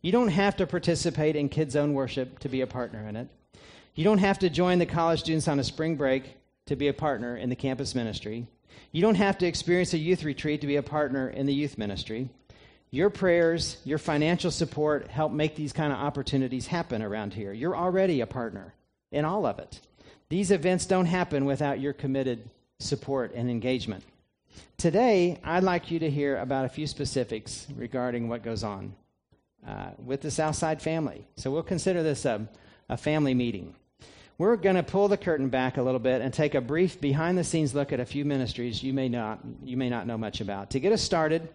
You 0.00 0.12
don't 0.12 0.28
have 0.28 0.54
to 0.58 0.66
participate 0.68 1.34
in 1.34 1.48
Kids 1.48 1.74
Own 1.74 1.92
worship 1.92 2.38
to 2.38 2.48
be 2.48 2.60
a 2.60 2.68
partner 2.68 3.08
in 3.08 3.16
it. 3.16 3.26
You 3.96 4.04
don't 4.04 4.18
have 4.18 4.38
to 4.38 4.48
join 4.48 4.78
the 4.78 4.86
college 4.86 5.18
students 5.18 5.48
on 5.48 5.58
a 5.58 5.64
spring 5.64 5.96
break 5.96 6.36
to 6.66 6.76
be 6.76 6.86
a 6.86 6.94
partner 6.94 7.36
in 7.36 7.48
the 7.48 7.56
campus 7.56 7.96
ministry. 7.96 8.46
You 8.92 9.00
don't 9.00 9.14
have 9.14 9.38
to 9.38 9.46
experience 9.46 9.94
a 9.94 9.98
youth 9.98 10.22
retreat 10.22 10.60
to 10.60 10.66
be 10.66 10.76
a 10.76 10.82
partner 10.82 11.28
in 11.28 11.46
the 11.46 11.54
youth 11.54 11.78
ministry. 11.78 12.28
Your 12.90 13.08
prayers, 13.08 13.78
your 13.84 13.96
financial 13.96 14.50
support 14.50 15.08
help 15.08 15.32
make 15.32 15.56
these 15.56 15.72
kind 15.72 15.94
of 15.94 15.98
opportunities 15.98 16.66
happen 16.66 17.02
around 17.02 17.32
here. 17.32 17.54
You're 17.54 17.76
already 17.76 18.20
a 18.20 18.26
partner 18.26 18.74
in 19.10 19.24
all 19.24 19.46
of 19.46 19.58
it. 19.58 19.80
These 20.28 20.50
events 20.50 20.84
don't 20.84 21.06
happen 21.06 21.46
without 21.46 21.80
your 21.80 21.94
committed 21.94 22.50
support 22.78 23.32
and 23.34 23.50
engagement. 23.50 24.04
Today, 24.76 25.38
I'd 25.42 25.62
like 25.62 25.90
you 25.90 25.98
to 26.00 26.10
hear 26.10 26.36
about 26.36 26.66
a 26.66 26.68
few 26.68 26.86
specifics 26.86 27.66
regarding 27.74 28.28
what 28.28 28.42
goes 28.42 28.62
on 28.62 28.94
uh, 29.66 29.90
with 30.04 30.20
the 30.20 30.30
Southside 30.30 30.82
family. 30.82 31.24
So 31.36 31.50
we'll 31.50 31.62
consider 31.62 32.02
this 32.02 32.26
a, 32.26 32.46
a 32.90 32.98
family 32.98 33.32
meeting. 33.32 33.74
We're 34.42 34.56
going 34.56 34.74
to 34.74 34.82
pull 34.82 35.06
the 35.06 35.16
curtain 35.16 35.50
back 35.50 35.76
a 35.76 35.82
little 35.82 36.00
bit 36.00 36.20
and 36.20 36.34
take 36.34 36.56
a 36.56 36.60
brief 36.60 37.00
behind 37.00 37.38
the 37.38 37.44
scenes 37.44 37.76
look 37.76 37.92
at 37.92 38.00
a 38.00 38.04
few 38.04 38.24
ministries 38.24 38.82
you 38.82 38.92
may 38.92 39.08
not, 39.08 39.38
you 39.62 39.76
may 39.76 39.88
not 39.88 40.04
know 40.04 40.18
much 40.18 40.40
about. 40.40 40.70
To 40.70 40.80
get 40.80 40.92
us 40.92 41.00
started, 41.00 41.48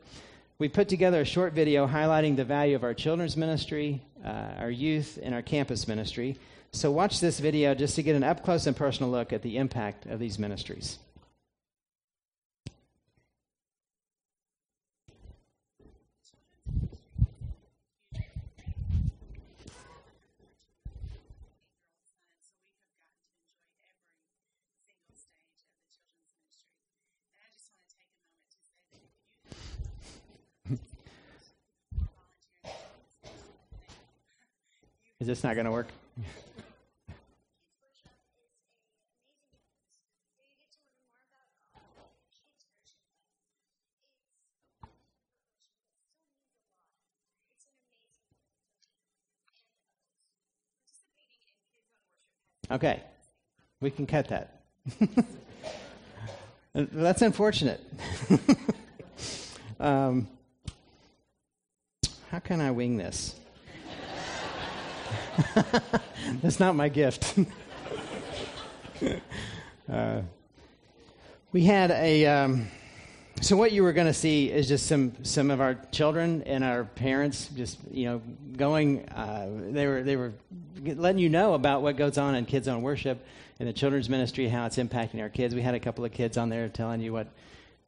we 0.57 0.69
put 0.69 0.87
together 0.87 1.19
a 1.19 1.25
short 1.25 1.51
video 1.51 1.85
highlighting 1.85 2.37
the 2.37 2.45
value 2.45 2.77
of 2.77 2.85
our 2.85 2.93
children's 2.93 3.35
ministry, 3.35 4.01
uh, 4.23 4.53
our 4.59 4.71
youth, 4.71 5.19
and 5.21 5.35
our 5.35 5.41
campus 5.41 5.85
ministry. 5.85 6.37
So, 6.71 6.89
watch 6.89 7.19
this 7.19 7.41
video 7.41 7.75
just 7.75 7.95
to 7.95 8.03
get 8.03 8.15
an 8.15 8.23
up 8.23 8.45
close 8.45 8.67
and 8.67 8.75
personal 8.75 9.11
look 9.11 9.33
at 9.33 9.41
the 9.41 9.57
impact 9.57 10.05
of 10.05 10.17
these 10.17 10.39
ministries. 10.39 10.97
Is 35.19 35.25
this 35.25 35.43
not 35.43 35.55
going 35.55 35.65
to 35.65 35.71
work? 35.71 35.87
Okay, 52.69 53.01
we 53.79 53.89
can 53.89 54.05
cut 54.05 54.27
that. 54.27 54.59
That's 56.73 57.21
unfortunate. 57.21 57.81
um, 59.79 60.27
how 62.29 62.39
can 62.39 62.59
I 62.59 62.71
wing 62.71 62.97
this? 62.97 63.35
That's 66.41 66.59
not 66.59 66.75
my 66.75 66.89
gift. 66.89 67.37
uh, 69.91 70.21
we 71.51 71.63
had 71.63 71.91
a. 71.91 72.25
Um, 72.25 72.67
so 73.39 73.55
what 73.55 73.71
you 73.71 73.83
were 73.83 73.93
going 73.93 74.07
to 74.07 74.13
see 74.13 74.51
is 74.51 74.67
just 74.67 74.87
some 74.87 75.13
some 75.23 75.51
of 75.51 75.61
our 75.61 75.75
children 75.91 76.41
and 76.43 76.63
our 76.63 76.85
parents 76.85 77.49
just 77.55 77.77
you 77.91 78.05
know 78.05 78.21
going. 78.55 79.07
Uh, 79.09 79.49
they 79.69 79.85
were 79.85 80.01
they 80.01 80.15
were 80.15 80.33
letting 80.83 81.19
you 81.19 81.29
know 81.29 81.53
about 81.53 81.81
what 81.81 81.97
goes 81.97 82.17
on 82.17 82.35
in 82.35 82.45
Kids 82.45 82.67
Own 82.67 82.81
Worship 82.81 83.23
in 83.59 83.67
the 83.67 83.73
children's 83.73 84.09
ministry, 84.09 84.47
how 84.47 84.65
it's 84.65 84.77
impacting 84.77 85.21
our 85.21 85.29
kids. 85.29 85.53
We 85.53 85.61
had 85.61 85.75
a 85.75 85.79
couple 85.79 86.03
of 86.03 86.11
kids 86.11 86.37
on 86.37 86.49
there 86.49 86.67
telling 86.69 87.01
you 87.01 87.13
what 87.13 87.27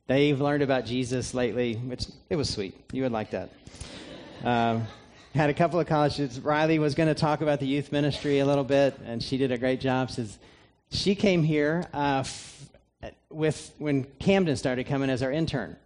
they've 0.08 0.40
learned 0.40 0.64
about 0.64 0.86
Jesus 0.86 1.34
lately, 1.34 1.76
which 1.76 2.06
it 2.30 2.36
was 2.36 2.50
sweet. 2.50 2.76
You 2.92 3.04
would 3.04 3.12
like 3.12 3.32
that. 3.32 3.50
Um, 4.44 4.88
had 5.40 5.50
a 5.50 5.54
couple 5.54 5.80
of 5.80 5.88
college 5.88 6.12
students. 6.16 6.38
Riley 6.38 6.80
was 6.80 6.96
going 6.96 7.08
to 7.08 7.16
talk 7.16 7.40
about 7.40 7.62
the 7.62 7.66
youth 7.66 7.94
ministry 7.94 8.40
a 8.40 8.46
little 8.46 8.66
bit, 8.66 9.00
and 9.06 9.24
she 9.24 9.38
did 9.38 9.54
a 9.54 9.58
great 9.58 9.80
job. 9.80 10.12
Says 10.12 10.38
she 10.92 11.16
came 11.16 11.44
here 11.44 11.88
uh, 11.94 12.24
f- 12.26 12.70
with 13.30 13.74
when 13.78 14.04
Camden 14.20 14.58
started 14.58 14.86
coming 14.86 15.10
as 15.10 15.24
our 15.24 15.32
intern, 15.32 15.78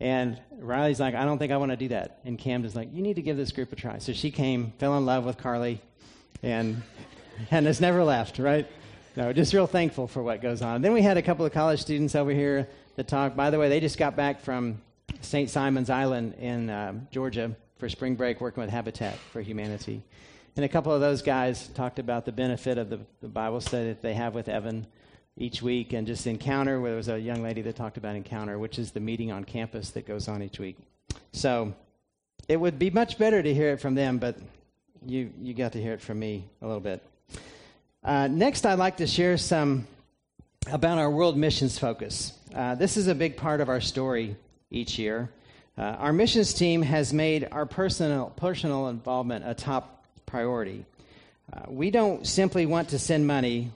and 0.00 0.36
Riley's 0.58 0.98
like, 0.98 1.14
"I 1.14 1.24
don't 1.24 1.38
think 1.38 1.52
I 1.52 1.58
want 1.58 1.70
to 1.70 1.76
do 1.76 1.86
that." 1.90 2.18
And 2.24 2.36
Camden's 2.36 2.74
like, 2.74 2.92
"You 2.92 3.00
need 3.00 3.14
to 3.14 3.22
give 3.22 3.36
this 3.36 3.52
group 3.52 3.72
a 3.72 3.76
try." 3.76 3.98
So 3.98 4.12
she 4.12 4.32
came, 4.32 4.72
fell 4.80 4.98
in 4.98 5.06
love 5.06 5.24
with 5.24 5.38
Carly, 5.38 5.80
and 6.42 6.82
and 7.52 7.66
has 7.66 7.80
never 7.80 8.02
left. 8.02 8.40
Right? 8.40 8.66
No, 9.14 9.32
just 9.32 9.54
real 9.54 9.68
thankful 9.68 10.08
for 10.08 10.24
what 10.24 10.42
goes 10.42 10.60
on. 10.60 10.82
Then 10.82 10.92
we 10.92 11.02
had 11.02 11.16
a 11.16 11.22
couple 11.22 11.46
of 11.46 11.52
college 11.52 11.80
students 11.80 12.16
over 12.16 12.32
here 12.32 12.68
that 12.96 13.06
talked. 13.06 13.36
By 13.36 13.50
the 13.50 13.60
way, 13.60 13.68
they 13.68 13.78
just 13.78 13.96
got 13.96 14.16
back 14.16 14.40
from 14.40 14.82
St. 15.20 15.48
Simon's 15.48 15.88
Island 15.88 16.34
in 16.40 16.68
uh, 16.68 16.94
Georgia 17.12 17.54
for 17.78 17.88
spring 17.88 18.16
break 18.16 18.40
working 18.40 18.60
with 18.60 18.70
Habitat 18.70 19.16
for 19.32 19.40
Humanity. 19.40 20.02
And 20.56 20.64
a 20.64 20.68
couple 20.68 20.92
of 20.92 21.00
those 21.00 21.22
guys 21.22 21.68
talked 21.68 21.98
about 21.98 22.24
the 22.24 22.32
benefit 22.32 22.78
of 22.78 22.90
the, 22.90 22.98
the 23.20 23.28
Bible 23.28 23.60
study 23.60 23.88
that 23.88 24.02
they 24.02 24.14
have 24.14 24.34
with 24.34 24.48
Evan 24.48 24.86
each 25.36 25.62
week 25.62 25.92
and 25.92 26.06
just 26.06 26.26
Encounter, 26.26 26.80
where 26.80 26.90
there 26.90 26.96
was 26.96 27.08
a 27.08 27.18
young 27.18 27.42
lady 27.42 27.62
that 27.62 27.76
talked 27.76 27.96
about 27.96 28.16
Encounter, 28.16 28.58
which 28.58 28.78
is 28.78 28.90
the 28.90 29.00
meeting 29.00 29.30
on 29.30 29.44
campus 29.44 29.90
that 29.90 30.06
goes 30.06 30.26
on 30.26 30.42
each 30.42 30.58
week. 30.58 30.76
So 31.32 31.74
it 32.48 32.56
would 32.56 32.78
be 32.78 32.90
much 32.90 33.18
better 33.18 33.40
to 33.40 33.54
hear 33.54 33.70
it 33.70 33.80
from 33.80 33.94
them, 33.94 34.18
but 34.18 34.36
you, 35.06 35.30
you 35.40 35.54
got 35.54 35.72
to 35.72 35.80
hear 35.80 35.92
it 35.92 36.00
from 36.00 36.18
me 36.18 36.44
a 36.60 36.66
little 36.66 36.80
bit. 36.80 37.02
Uh, 38.02 38.26
next, 38.26 38.66
I'd 38.66 38.78
like 38.78 38.96
to 38.96 39.06
share 39.06 39.36
some 39.36 39.86
about 40.72 40.98
our 40.98 41.10
world 41.10 41.36
missions 41.36 41.78
focus. 41.78 42.32
Uh, 42.52 42.74
this 42.74 42.96
is 42.96 43.06
a 43.06 43.14
big 43.14 43.36
part 43.36 43.60
of 43.60 43.68
our 43.68 43.80
story 43.80 44.36
each 44.70 44.98
year. 44.98 45.30
Uh, 45.78 45.94
our 46.00 46.12
missions 46.12 46.54
team 46.54 46.82
has 46.82 47.12
made 47.12 47.46
our 47.52 47.64
personal, 47.64 48.30
personal 48.30 48.88
involvement 48.88 49.44
a 49.46 49.54
top 49.54 50.04
priority. 50.26 50.84
Uh, 51.52 51.60
we 51.68 51.92
don't 51.92 52.26
simply 52.26 52.66
want 52.66 52.88
to 52.88 52.98
send 52.98 53.28
money. 53.28 53.70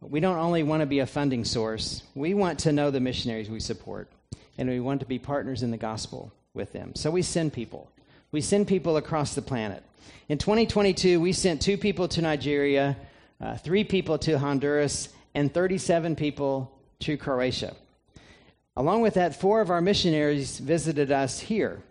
We 0.00 0.18
don't 0.18 0.38
only 0.38 0.64
want 0.64 0.80
to 0.80 0.86
be 0.86 0.98
a 0.98 1.06
funding 1.06 1.44
source. 1.44 2.02
We 2.16 2.34
want 2.34 2.58
to 2.60 2.72
know 2.72 2.90
the 2.90 2.98
missionaries 2.98 3.48
we 3.48 3.60
support, 3.60 4.10
and 4.58 4.68
we 4.68 4.80
want 4.80 4.98
to 5.00 5.06
be 5.06 5.20
partners 5.20 5.62
in 5.62 5.70
the 5.70 5.76
gospel 5.76 6.32
with 6.54 6.72
them. 6.72 6.96
So 6.96 7.08
we 7.08 7.22
send 7.22 7.52
people. 7.52 7.88
We 8.32 8.40
send 8.40 8.66
people 8.66 8.96
across 8.96 9.36
the 9.36 9.42
planet. 9.42 9.84
In 10.28 10.38
2022, 10.38 11.20
we 11.20 11.32
sent 11.32 11.62
two 11.62 11.78
people 11.78 12.08
to 12.08 12.20
Nigeria, 12.20 12.96
uh, 13.40 13.56
three 13.58 13.84
people 13.84 14.18
to 14.18 14.40
Honduras, 14.40 15.08
and 15.36 15.54
37 15.54 16.16
people 16.16 16.76
to 17.00 17.16
Croatia. 17.16 17.76
Along 18.78 19.00
with 19.00 19.14
that, 19.14 19.34
four 19.34 19.60
of 19.60 19.70
our 19.70 19.80
missionaries 19.80 20.60
visited 20.60 21.10
us 21.10 21.40
here. 21.40 21.82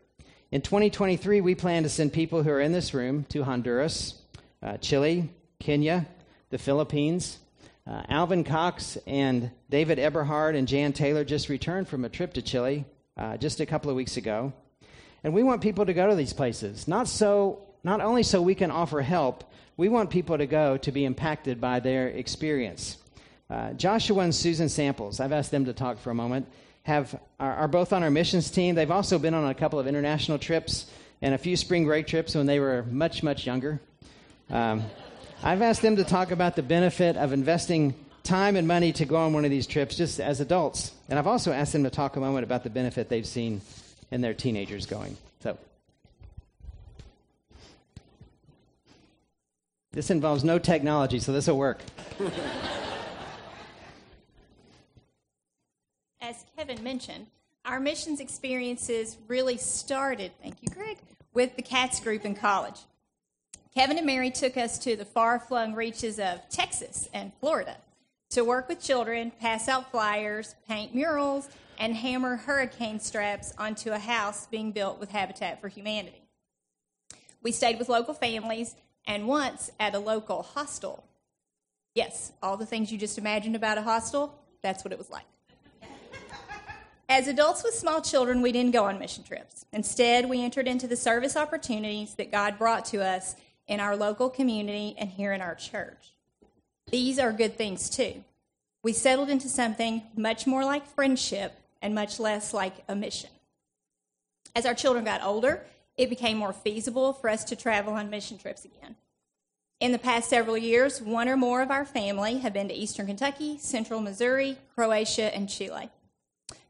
In 0.54 0.62
2023, 0.62 1.42
we 1.42 1.54
plan 1.54 1.84
to 1.84 1.90
send 1.90 2.14
people 2.14 2.44
who 2.44 2.50
are 2.50 2.62
in 2.62 2.72
this 2.72 2.94
room 2.94 3.26
to 3.28 3.44
Honduras, 3.44 4.14
uh, 4.64 4.78
Chile, 4.78 5.28
Kenya, 5.60 6.08
the 6.50 6.58
Philippines. 6.58 7.40
Uh, 7.86 8.04
Alvin 8.08 8.46
Cox 8.46 8.98
and 9.06 9.52
David 9.70 10.00
Eberhard 10.00 10.56
and 10.56 10.66
Jan 10.66 10.94
Taylor 10.94 11.26
just 11.26 11.50
returned 11.50 11.90
from 11.90 12.06
a 12.06 12.10
trip 12.10 12.32
to 12.36 12.42
Chile 12.42 12.86
uh, 13.18 13.36
just 13.36 13.60
a 13.60 13.66
couple 13.66 13.90
of 13.90 13.98
weeks 13.98 14.16
ago. 14.16 14.54
And 15.26 15.34
we 15.34 15.44
want 15.44 15.62
people 15.62 15.86
to 15.88 15.94
go 15.94 16.08
to 16.08 16.16
these 16.16 16.32
places, 16.32 16.88
not, 16.88 17.10
so, 17.10 17.64
not 17.84 18.00
only 18.00 18.24
so 18.24 18.42
we 18.42 18.56
can 18.56 18.72
offer 18.72 19.02
help, 19.02 19.44
we 19.76 19.90
want 19.90 20.10
people 20.10 20.38
to 20.38 20.48
go 20.48 20.78
to 20.78 20.92
be 20.94 21.04
impacted 21.04 21.60
by 21.60 21.82
their 21.82 22.08
experience. 22.08 22.96
Uh, 23.50 23.74
Joshua 23.74 24.24
and 24.24 24.34
Susan 24.34 24.70
Samples, 24.70 25.20
I've 25.20 25.34
asked 25.34 25.52
them 25.52 25.66
to 25.66 25.74
talk 25.74 26.00
for 26.00 26.12
a 26.12 26.16
moment 26.16 26.48
have 26.88 27.20
are, 27.38 27.54
are, 27.54 27.68
both 27.68 27.92
on 27.92 28.02
our 28.02 28.10
missions 28.10 28.50
team. 28.50 28.74
They've 28.74 28.90
also 28.90 29.20
been 29.20 29.34
on 29.34 29.46
a 29.46 29.54
couple 29.54 29.78
of 29.78 29.88
international 29.88 30.40
trips 30.40 30.90
and 31.22 31.36
a 31.36 31.38
few 31.38 31.58
spring 31.58 31.84
break 31.84 32.08
trips 32.08 32.34
when 32.34 32.46
they 32.46 32.62
were 32.62 32.84
much, 32.84 33.24
much 33.24 33.46
younger. 33.46 33.82
Um, 34.50 34.86
I've 35.44 35.62
asked 35.62 35.82
them 35.82 35.98
to 35.98 36.06
talk 36.06 36.32
about 36.32 36.56
the 36.56 36.64
benefit 36.64 37.18
of 37.18 37.34
investing 37.34 37.94
time 38.24 38.56
and 38.56 38.70
money 38.70 38.94
to 38.94 39.06
go 39.06 39.18
on 39.18 39.34
one 39.34 39.44
of 39.44 39.52
these 39.52 39.68
trips 39.68 39.98
just 39.98 40.22
as 40.22 40.40
adults. 40.40 40.94
And 41.10 41.20
I've 41.20 41.28
also 41.28 41.52
asked 41.52 41.74
them 41.74 41.84
to 41.84 41.90
talk 41.90 42.16
a 42.16 42.22
moment 42.22 42.46
about 42.46 42.64
the 42.64 42.70
benefit 42.70 43.10
they've 43.10 43.28
seen 43.28 43.60
in 44.10 44.22
their 44.22 44.34
teenagers 44.34 44.86
going. 44.86 45.18
So. 45.44 45.58
This 49.92 50.10
involves 50.10 50.46
no 50.46 50.58
technology, 50.58 51.20
so 51.20 51.34
this 51.34 51.48
will 51.48 51.58
work. 51.58 51.82
As 56.28 56.44
Kevin 56.58 56.84
mentioned, 56.84 57.28
our 57.64 57.80
missions 57.80 58.20
experiences 58.20 59.16
really 59.30 59.56
started, 59.56 60.34
thank 60.44 60.56
you, 60.62 60.68
Greg, 60.68 60.98
with 61.34 61.56
the 61.56 61.62
CATS 61.62 62.02
group 62.02 62.26
in 62.26 62.36
college. 62.36 62.82
Kevin 63.74 63.98
and 63.98 64.06
Mary 64.06 64.30
took 64.30 64.58
us 64.58 64.78
to 64.80 64.98
the 64.98 65.06
far 65.06 65.40
flung 65.40 65.74
reaches 65.74 66.20
of 66.20 66.42
Texas 66.50 67.08
and 67.14 67.32
Florida 67.40 67.78
to 68.32 68.44
work 68.44 68.68
with 68.68 68.82
children, 68.82 69.32
pass 69.40 69.70
out 69.70 69.90
flyers, 69.90 70.56
paint 70.68 70.94
murals, 70.94 71.48
and 71.80 71.96
hammer 71.96 72.36
hurricane 72.36 73.00
straps 73.00 73.54
onto 73.58 73.92
a 73.92 74.00
house 74.00 74.48
being 74.48 74.74
built 74.74 75.00
with 75.00 75.12
Habitat 75.12 75.62
for 75.62 75.70
Humanity. 75.70 76.24
We 77.42 77.54
stayed 77.54 77.80
with 77.80 77.88
local 77.88 78.14
families 78.14 78.76
and 79.06 79.30
once 79.30 79.72
at 79.80 79.96
a 79.96 80.00
local 80.00 80.44
hostel. 80.44 81.06
Yes, 81.96 82.34
all 82.44 82.58
the 82.58 82.66
things 82.66 82.92
you 82.92 82.98
just 82.98 83.18
imagined 83.18 83.56
about 83.56 83.78
a 83.78 83.84
hostel, 83.84 84.38
that's 84.62 84.84
what 84.84 84.92
it 84.92 84.98
was 84.98 85.10
like. 85.10 85.24
As 87.10 87.30
adults 87.30 87.64
with 87.64 87.74
small 87.74 88.02
children, 88.02 88.42
we 88.42 88.52
didn't 88.52 88.74
go 88.74 88.84
on 88.84 89.00
mission 89.00 89.24
trips. 89.24 89.66
Instead, 89.72 90.28
we 90.28 90.44
entered 90.44 90.68
into 90.68 90.88
the 90.88 90.98
service 90.98 91.38
opportunities 91.38 92.16
that 92.16 92.32
God 92.32 92.58
brought 92.58 92.84
to 92.88 93.04
us 93.04 93.36
in 93.66 93.80
our 93.80 93.96
local 93.96 94.30
community 94.30 94.94
and 94.98 95.10
here 95.10 95.32
in 95.32 95.40
our 95.42 95.56
church. 95.56 96.14
These 96.92 97.18
are 97.18 97.32
good 97.32 97.58
things 97.58 97.90
too. 97.90 98.24
We 98.84 98.92
settled 98.92 99.30
into 99.30 99.48
something 99.48 100.04
much 100.16 100.46
more 100.46 100.66
like 100.66 100.86
friendship 100.86 101.54
and 101.82 101.96
much 101.96 102.20
less 102.20 102.54
like 102.54 102.76
a 102.90 102.96
mission. 102.96 103.30
As 104.54 104.66
our 104.66 104.74
children 104.74 105.06
got 105.06 105.24
older, 105.24 105.66
it 105.96 106.10
became 106.10 106.38
more 106.38 106.54
feasible 106.54 107.14
for 107.14 107.30
us 107.30 107.44
to 107.46 107.56
travel 107.56 107.94
on 107.94 108.10
mission 108.10 108.38
trips 108.38 108.66
again. 108.66 108.96
In 109.80 109.92
the 109.92 110.00
past 110.00 110.30
several 110.30 110.58
years, 110.58 111.02
one 111.02 111.30
or 111.30 111.38
more 111.38 111.62
of 111.62 111.72
our 111.72 111.86
family 111.86 112.40
have 112.40 112.54
been 112.54 112.68
to 112.68 112.74
eastern 112.74 113.08
Kentucky, 113.08 113.58
central 113.60 114.02
Missouri, 114.02 114.58
Croatia, 114.76 115.34
and 115.34 115.48
Chile. 115.48 115.90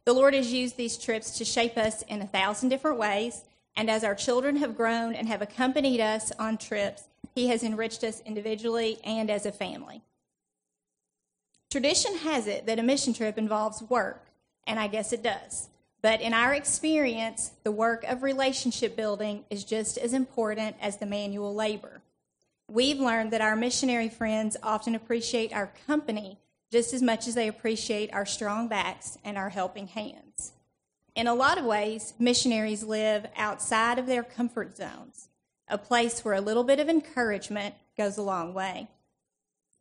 The 0.08 0.14
Lord 0.14 0.36
has 0.36 0.54
used 0.54 0.78
these 0.78 0.98
trips 0.98 1.38
to 1.38 1.44
shape 1.44 1.78
us 1.78 2.02
in 2.04 2.22
a 2.22 2.28
thousand 2.28 2.70
different 2.70 2.98
ways, 2.98 3.44
and 3.76 3.90
as 3.90 4.06
our 4.06 4.16
children 4.16 4.56
have 4.56 4.78
grown 4.78 5.14
and 5.14 5.28
have 5.28 5.42
accompanied 5.42 6.00
us 6.00 6.32
on 6.40 6.58
trips, 6.58 7.10
He 7.36 7.50
has 7.50 7.62
enriched 7.62 8.06
us 8.06 8.22
individually 8.26 9.00
and 9.04 9.30
as 9.30 9.46
a 9.46 9.52
family. 9.52 10.02
Tradition 11.70 12.20
has 12.20 12.48
it 12.48 12.68
that 12.68 12.80
a 12.80 12.84
mission 12.84 13.14
trip 13.14 13.38
involves 13.38 13.82
work, 13.82 14.28
and 14.66 14.80
I 14.80 14.88
guess 14.88 15.12
it 15.12 15.24
does. 15.24 15.68
But 16.02 16.22
in 16.22 16.34
our 16.34 16.54
experience, 16.54 17.52
the 17.66 17.72
work 17.74 18.06
of 18.06 18.24
relationship 18.24 18.96
building 18.96 19.44
is 19.50 19.66
just 19.66 19.98
as 19.98 20.14
important 20.14 20.78
as 20.80 20.96
the 20.96 21.06
manual 21.06 21.54
labor. 21.54 22.00
We've 22.72 23.02
learned 23.02 23.32
that 23.32 23.42
our 23.42 23.58
missionary 23.58 24.08
friends 24.08 24.56
often 24.64 24.96
appreciate 24.96 25.52
our 25.52 25.74
company 25.86 26.38
just 26.72 26.94
as 26.94 27.02
much 27.02 27.28
as 27.28 27.36
they 27.36 27.48
appreciate 27.48 28.14
our 28.14 28.26
strong 28.26 28.68
backs 28.68 29.18
and 29.24 29.38
our 29.38 29.50
helping 29.50 29.88
hands. 29.88 30.54
In 31.16 31.28
a 31.28 31.34
lot 31.34 31.58
of 31.58 31.66
ways, 31.66 32.14
missionaries 32.20 32.84
live 32.84 33.26
outside 33.36 33.98
of 33.98 34.06
their 34.06 34.24
comfort 34.24 34.78
zones, 34.78 35.30
a 35.68 35.78
place 35.78 36.24
where 36.24 36.36
a 36.36 36.42
little 36.42 36.64
bit 36.64 36.80
of 36.80 36.90
encouragement 36.90 37.76
goes 37.98 38.18
a 38.18 38.22
long 38.22 38.54
way. 38.54 38.88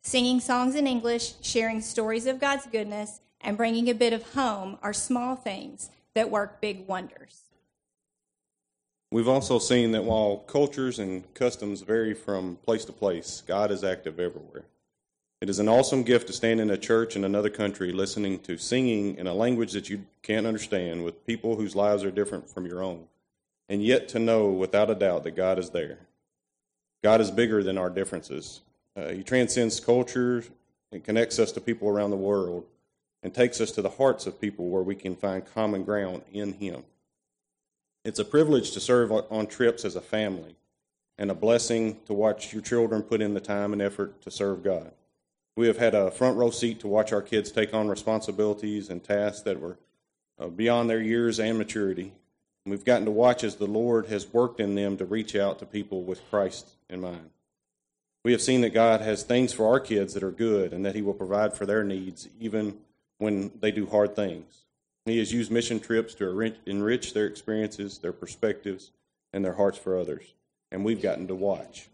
Singing 0.01 0.39
songs 0.39 0.73
in 0.73 0.87
English, 0.87 1.33
sharing 1.41 1.81
stories 1.81 2.25
of 2.25 2.39
God's 2.39 2.65
goodness, 2.65 3.19
and 3.41 3.57
bringing 3.57 3.89
a 3.89 3.93
bit 3.93 4.13
of 4.13 4.33
home 4.33 4.77
are 4.81 4.93
small 4.93 5.35
things 5.35 5.89
that 6.15 6.31
work 6.31 6.59
big 6.61 6.87
wonders. 6.87 7.43
We've 9.11 9.27
also 9.27 9.59
seen 9.59 9.91
that 9.91 10.03
while 10.03 10.37
cultures 10.37 10.99
and 10.99 11.31
customs 11.33 11.81
vary 11.81 12.13
from 12.13 12.57
place 12.65 12.83
to 12.85 12.91
place, 12.91 13.43
God 13.45 13.71
is 13.71 13.83
active 13.83 14.19
everywhere. 14.19 14.65
It 15.39 15.49
is 15.49 15.59
an 15.59 15.69
awesome 15.69 16.01
gift 16.01 16.27
to 16.27 16.33
stand 16.33 16.59
in 16.59 16.71
a 16.71 16.77
church 16.77 17.15
in 17.15 17.23
another 17.23 17.51
country 17.51 17.91
listening 17.91 18.39
to 18.39 18.57
singing 18.57 19.17
in 19.17 19.27
a 19.27 19.35
language 19.35 19.71
that 19.73 19.87
you 19.87 20.03
can't 20.23 20.47
understand 20.47 21.03
with 21.03 21.27
people 21.27 21.55
whose 21.55 21.75
lives 21.75 22.03
are 22.03 22.09
different 22.09 22.49
from 22.49 22.65
your 22.65 22.81
own, 22.81 23.03
and 23.69 23.83
yet 23.83 24.07
to 24.09 24.19
know 24.19 24.49
without 24.49 24.89
a 24.89 24.95
doubt 24.95 25.23
that 25.23 25.35
God 25.35 25.59
is 25.59 25.69
there. 25.69 25.99
God 27.03 27.21
is 27.21 27.29
bigger 27.29 27.61
than 27.61 27.77
our 27.77 27.91
differences. 27.91 28.61
Uh, 28.95 29.09
he 29.09 29.21
transcends 29.21 29.79
culture 29.79 30.43
and 30.91 31.03
connects 31.03 31.37
us 31.37 31.51
to 31.51 31.61
people 31.61 31.87
around 31.87 32.09
the 32.09 32.17
world 32.17 32.65
and 33.21 33.31
takes 33.31 33.61
us 33.61 33.71
to 33.71 33.83
the 33.83 33.89
hearts 33.89 34.25
of 34.25 34.41
people 34.41 34.69
where 34.69 34.81
we 34.81 34.95
can 34.95 35.15
find 35.15 35.45
common 35.53 35.83
ground 35.83 36.23
in 36.33 36.53
Him. 36.53 36.83
It's 38.03 38.19
a 38.19 38.25
privilege 38.25 38.71
to 38.71 38.79
serve 38.79 39.11
on 39.11 39.45
trips 39.45 39.85
as 39.85 39.95
a 39.95 40.01
family 40.01 40.55
and 41.19 41.29
a 41.29 41.35
blessing 41.35 41.97
to 42.05 42.13
watch 42.13 42.53
your 42.53 42.61
children 42.61 43.03
put 43.03 43.21
in 43.21 43.35
the 43.35 43.39
time 43.39 43.73
and 43.73 43.81
effort 43.81 44.19
to 44.21 44.31
serve 44.31 44.63
God. 44.63 44.91
We 45.57 45.65
have 45.65 45.79
had 45.79 45.95
a 45.95 46.11
front 46.11 46.37
row 46.37 46.51
seat 46.51 46.81
to 46.81 46.87
watch 46.87 47.11
our 47.11 47.21
kids 47.23 47.51
take 47.51 47.73
on 47.73 47.87
responsibilities 47.87 48.91
and 48.91 49.03
tasks 49.03 49.41
that 49.41 49.59
were 49.59 49.79
uh, 50.37 50.49
beyond 50.49 50.87
their 50.87 51.01
years 51.01 51.39
and 51.39 51.57
maturity. 51.57 52.13
We've 52.63 52.85
gotten 52.85 53.05
to 53.05 53.11
watch 53.11 53.43
as 53.43 53.55
the 53.55 53.65
Lord 53.65 54.05
has 54.05 54.31
worked 54.31 54.59
in 54.59 54.75
them 54.75 54.97
to 54.97 55.05
reach 55.05 55.35
out 55.35 55.57
to 55.57 55.65
people 55.65 56.03
with 56.03 56.21
Christ 56.29 56.69
in 56.91 57.01
mind. 57.01 57.31
We 58.23 58.33
have 58.33 58.41
seen 58.41 58.61
that 58.61 58.75
God 58.75 59.01
has 59.01 59.23
things 59.23 59.51
for 59.51 59.67
our 59.67 59.79
kids 59.79 60.13
that 60.13 60.21
are 60.21 60.31
good 60.31 60.73
and 60.73 60.85
that 60.85 60.93
He 60.93 61.01
will 61.01 61.15
provide 61.15 61.55
for 61.55 61.65
their 61.65 61.83
needs, 61.83 62.29
even 62.39 62.77
when 63.17 63.51
they 63.59 63.71
do 63.71 63.87
hard 63.87 64.15
things. 64.15 64.65
He 65.05 65.17
has 65.17 65.33
used 65.33 65.49
mission 65.49 65.79
trips 65.79 66.13
to 66.15 66.53
enrich 66.67 67.15
their 67.15 67.25
experiences, 67.25 67.97
their 67.97 68.13
perspectives, 68.13 68.91
and 69.33 69.43
their 69.43 69.53
hearts 69.53 69.79
for 69.79 69.97
others. 69.97 70.35
And 70.71 70.85
we've 70.85 71.01
gotten 71.01 71.25
to 71.29 71.35
watch. 71.35 71.87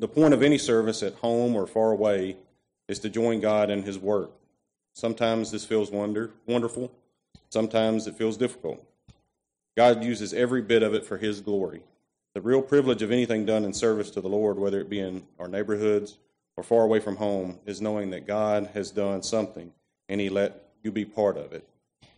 The 0.00 0.08
point 0.08 0.32
of 0.32 0.42
any 0.42 0.56
service 0.56 1.02
at 1.02 1.16
home 1.16 1.54
or 1.54 1.66
far 1.66 1.92
away 1.92 2.38
is 2.88 3.00
to 3.00 3.10
join 3.10 3.38
God 3.38 3.68
in 3.68 3.82
His 3.82 3.98
work. 3.98 4.30
Sometimes 4.94 5.50
this 5.50 5.66
feels 5.66 5.90
wonder, 5.90 6.30
wonderful, 6.46 6.90
sometimes 7.50 8.06
it 8.06 8.16
feels 8.16 8.38
difficult. 8.38 8.82
God 9.76 10.02
uses 10.02 10.32
every 10.32 10.62
bit 10.62 10.82
of 10.82 10.94
it 10.94 11.04
for 11.04 11.18
His 11.18 11.42
glory. 11.42 11.82
The 12.32 12.40
real 12.40 12.62
privilege 12.62 13.02
of 13.02 13.10
anything 13.10 13.44
done 13.44 13.62
in 13.62 13.74
service 13.74 14.10
to 14.12 14.22
the 14.22 14.28
Lord, 14.28 14.58
whether 14.58 14.80
it 14.80 14.88
be 14.88 15.00
in 15.00 15.26
our 15.38 15.48
neighborhoods 15.48 16.16
or 16.56 16.64
far 16.64 16.84
away 16.84 17.00
from 17.00 17.16
home, 17.16 17.58
is 17.66 17.82
knowing 17.82 18.08
that 18.10 18.26
God 18.26 18.70
has 18.72 18.90
done 18.90 19.22
something 19.22 19.70
and 20.08 20.18
He 20.18 20.30
let 20.30 20.64
you 20.82 20.90
be 20.90 21.04
part 21.04 21.36
of 21.36 21.52
it. 21.52 21.68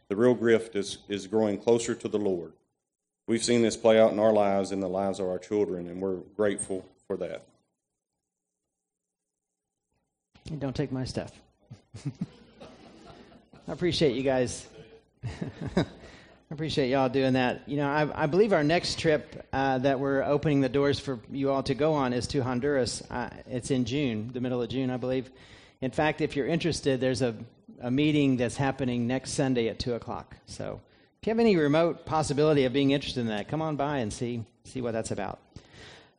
The 0.07 0.15
real 0.15 0.35
gift 0.35 0.77
is, 0.77 0.99
is 1.09 1.27
growing 1.27 1.59
closer 1.59 1.97
to 1.97 2.07
the 2.07 2.17
Lord. 2.17 2.53
We've 3.27 3.43
seen 3.43 3.63
this 3.63 3.77
play 3.77 3.99
out 3.99 4.13
in 4.13 4.21
our 4.21 4.33
lives 4.33 4.71
and 4.71 4.81
the 4.81 4.89
lives 4.89 5.19
of 5.19 5.27
our 5.27 5.41
children, 5.41 5.89
and 5.89 6.01
we're 6.01 6.19
grateful 6.37 6.87
for 7.09 7.17
that. 7.17 7.45
Don't 10.59 10.75
take 10.75 10.93
my 10.93 11.05
stuff. 11.05 11.33
I 13.69 13.73
appreciate 13.73 14.17
you 14.17 14.23
guys. 14.23 14.67
I 15.77 15.85
appreciate 16.51 16.91
y'all 16.91 17.09
doing 17.09 17.35
that. 17.35 17.63
You 17.67 17.79
know, 17.79 17.89
I, 17.89 18.25
I 18.25 18.27
believe 18.27 18.53
our 18.53 18.65
next 18.65 18.99
trip 18.99 19.47
uh, 19.53 19.79
that 19.79 19.99
we're 19.99 20.23
opening 20.23 20.61
the 20.61 20.69
doors 20.69 20.99
for 20.99 21.19
you 21.31 21.51
all 21.51 21.63
to 21.63 21.75
go 21.75 21.95
on 21.95 22.13
is 22.13 22.27
to 22.29 22.41
Honduras. 22.43 23.03
Uh, 23.11 23.31
it's 23.49 23.71
in 23.71 23.85
June, 23.85 24.31
the 24.33 24.41
middle 24.41 24.61
of 24.61 24.69
June, 24.69 24.91
I 24.91 24.97
believe. 24.97 25.31
In 25.81 25.91
fact, 25.91 26.21
if 26.21 26.37
you're 26.37 26.47
interested, 26.47 27.01
there's 27.01 27.23
a 27.23 27.35
a 27.83 27.91
meeting 27.91 28.37
that's 28.37 28.57
happening 28.57 29.07
next 29.07 29.33
Sunday 29.33 29.69
at 29.69 29.79
2 29.79 29.95
o'clock. 29.95 30.37
So 30.47 30.81
if 31.21 31.27
you 31.27 31.31
have 31.33 31.41
any 31.41 31.57
remote 31.57 32.07
possibility 32.07 32.65
of 32.65 32.73
being 32.73 32.93
interested 32.93 33.21
in 33.21 33.27
that, 33.27 33.49
come 33.49 33.61
on 33.61 33.77
by 33.77 33.99
and 33.99 34.13
see, 34.13 34.45
see 34.65 34.81
what 34.81 34.93
that's 34.93 35.11
about. 35.11 35.41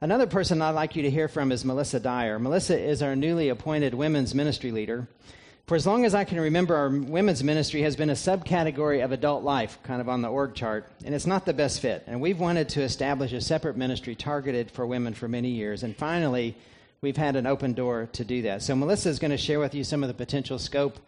Another 0.04 0.28
person 0.28 0.62
I'd 0.62 0.72
like 0.72 0.98
you 0.98 1.04
to 1.04 1.10
hear 1.10 1.30
from 1.30 1.50
is 1.54 1.64
Melissa 1.64 1.98
Dyer. 1.98 2.38
Melissa 2.38 2.78
is 2.78 3.02
our 3.02 3.16
newly 3.16 3.48
appointed 3.48 3.94
women's 3.94 4.36
ministry 4.36 4.70
leader. 4.70 5.08
For 5.66 5.76
as 5.76 5.88
long 5.88 6.04
as 6.04 6.14
I 6.14 6.26
can 6.26 6.42
remember, 6.42 6.76
our 6.76 6.90
women's 6.90 7.42
ministry 7.42 7.84
has 7.84 7.96
been 7.96 8.10
a 8.10 8.14
subcategory 8.14 9.02
of 9.02 9.14
adult 9.14 9.46
life, 9.46 9.80
kind 9.84 10.02
of 10.02 10.10
on 10.10 10.22
the 10.22 10.28
org 10.28 10.56
chart, 10.56 10.92
and 11.06 11.16
it's 11.16 11.26
not 11.26 11.46
the 11.46 11.54
best 11.54 11.80
fit. 11.80 12.04
And 12.06 12.20
we've 12.20 12.38
wanted 12.38 12.68
to 12.68 12.82
establish 12.82 13.32
a 13.32 13.40
separate 13.40 13.78
ministry 13.78 14.14
targeted 14.14 14.72
for 14.72 14.86
women 14.86 15.14
for 15.14 15.30
many 15.30 15.52
years. 15.52 15.84
And 15.84 15.96
finally, 15.96 16.58
we've 17.00 17.16
had 17.16 17.38
an 17.38 17.48
open 17.48 17.72
door 17.72 18.10
to 18.12 18.26
do 18.26 18.42
that. 18.42 18.62
So 18.62 18.76
Melissa 18.76 19.08
is 19.08 19.20
going 19.20 19.32
to 19.32 19.38
share 19.38 19.62
with 19.62 19.74
you 19.74 19.86
some 19.86 20.04
of 20.04 20.10
the 20.10 20.14
potential 20.14 20.60
scope 20.60 21.00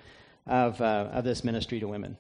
of, 0.48 0.80
uh, 0.80 1.10
of 1.12 1.26
this 1.26 1.44
ministry 1.44 1.82
to 1.82 1.88
women. 1.90 2.16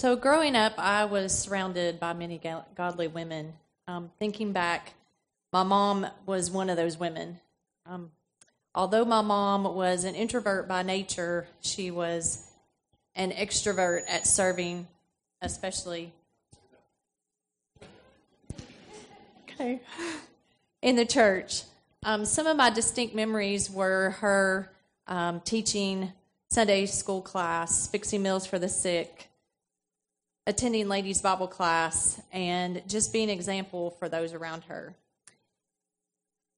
So, 0.00 0.16
growing 0.16 0.56
up, 0.56 0.78
I 0.78 1.04
was 1.04 1.38
surrounded 1.38 2.00
by 2.00 2.14
many 2.14 2.40
godly 2.74 3.06
women. 3.06 3.52
Um, 3.86 4.10
thinking 4.18 4.50
back, 4.50 4.94
my 5.52 5.62
mom 5.62 6.06
was 6.24 6.50
one 6.50 6.70
of 6.70 6.78
those 6.78 6.98
women. 6.98 7.38
Um, 7.84 8.10
although 8.74 9.04
my 9.04 9.20
mom 9.20 9.64
was 9.64 10.04
an 10.04 10.14
introvert 10.14 10.66
by 10.66 10.82
nature, 10.82 11.48
she 11.60 11.90
was 11.90 12.50
an 13.14 13.30
extrovert 13.32 14.04
at 14.08 14.26
serving, 14.26 14.88
especially 15.42 16.14
okay. 19.50 19.82
In 20.80 20.96
the 20.96 21.04
church. 21.04 21.64
Um, 22.04 22.24
some 22.24 22.46
of 22.46 22.56
my 22.56 22.70
distinct 22.70 23.14
memories 23.14 23.68
were 23.68 24.16
her 24.20 24.72
um, 25.06 25.40
teaching 25.40 26.14
Sunday 26.48 26.86
school 26.86 27.20
class, 27.20 27.86
fixing 27.86 28.22
meals 28.22 28.46
for 28.46 28.58
the 28.58 28.70
sick, 28.70 29.29
attending 30.50 30.88
ladies' 30.88 31.22
Bible 31.22 31.46
class, 31.46 32.20
and 32.32 32.82
just 32.88 33.12
being 33.12 33.30
an 33.30 33.36
example 33.36 33.92
for 34.00 34.08
those 34.08 34.34
around 34.34 34.64
her. 34.64 34.92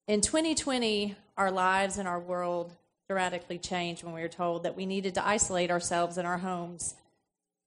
In 0.09 0.23
2020, 0.23 1.15
our 1.37 1.51
lives 1.51 1.99
and 1.99 2.09
our 2.09 2.19
world 2.19 2.73
dramatically 3.07 3.59
changed 3.59 4.03
when 4.03 4.15
we 4.15 4.23
were 4.23 4.29
told 4.29 4.63
that 4.63 4.77
we 4.77 4.87
needed 4.87 5.13
to 5.17 5.27
isolate 5.27 5.71
ourselves 5.71 6.17
in 6.17 6.25
our 6.25 6.39
homes. 6.39 6.95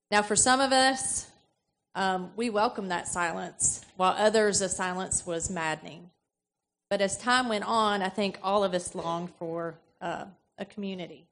Now, 0.10 0.24
for 0.24 0.36
some 0.36 0.62
of 0.62 0.72
us, 0.72 1.28
um, 1.94 2.32
we 2.36 2.50
welcomed 2.50 2.90
that 2.90 3.08
silence, 3.08 3.86
while 3.96 4.16
others, 4.18 4.62
the 4.62 4.70
silence 4.70 5.28
was 5.28 5.52
maddening. 5.52 6.10
But 6.90 7.02
as 7.02 7.20
time 7.20 7.50
went 7.50 7.66
on, 7.66 8.02
I 8.02 8.10
think 8.10 8.40
all 8.42 8.64
of 8.64 8.74
us 8.74 8.96
longed 8.96 9.30
for 9.38 9.76
uh, 10.02 10.26
a 10.58 10.66
community. 10.66 11.28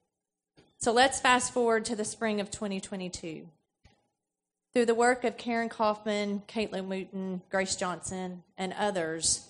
So 0.77 0.91
let's 0.91 1.19
fast 1.19 1.51
forward 1.51 1.84
to 1.86 1.95
the 1.95 2.06
spring 2.06 2.39
of 2.39 2.51
2022. 2.51 3.47
Through 4.73 4.88
the 4.88 4.95
work 4.95 5.23
of 5.23 5.38
Karen 5.38 5.69
Kaufman, 5.69 6.41
Caitlin 6.47 6.86
Wooten, 6.88 7.43
Grace 7.51 7.75
Johnson, 7.75 8.41
and 8.57 8.73
others, 8.73 9.47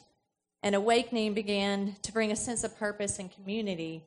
an 0.62 0.73
awakening 0.73 1.33
began 1.33 1.95
to 2.01 2.12
bring 2.12 2.29
a 2.29 2.36
sense 2.36 2.65
of 2.65 2.77
purpose 2.77 3.19
and 3.19 3.33
community 3.33 4.03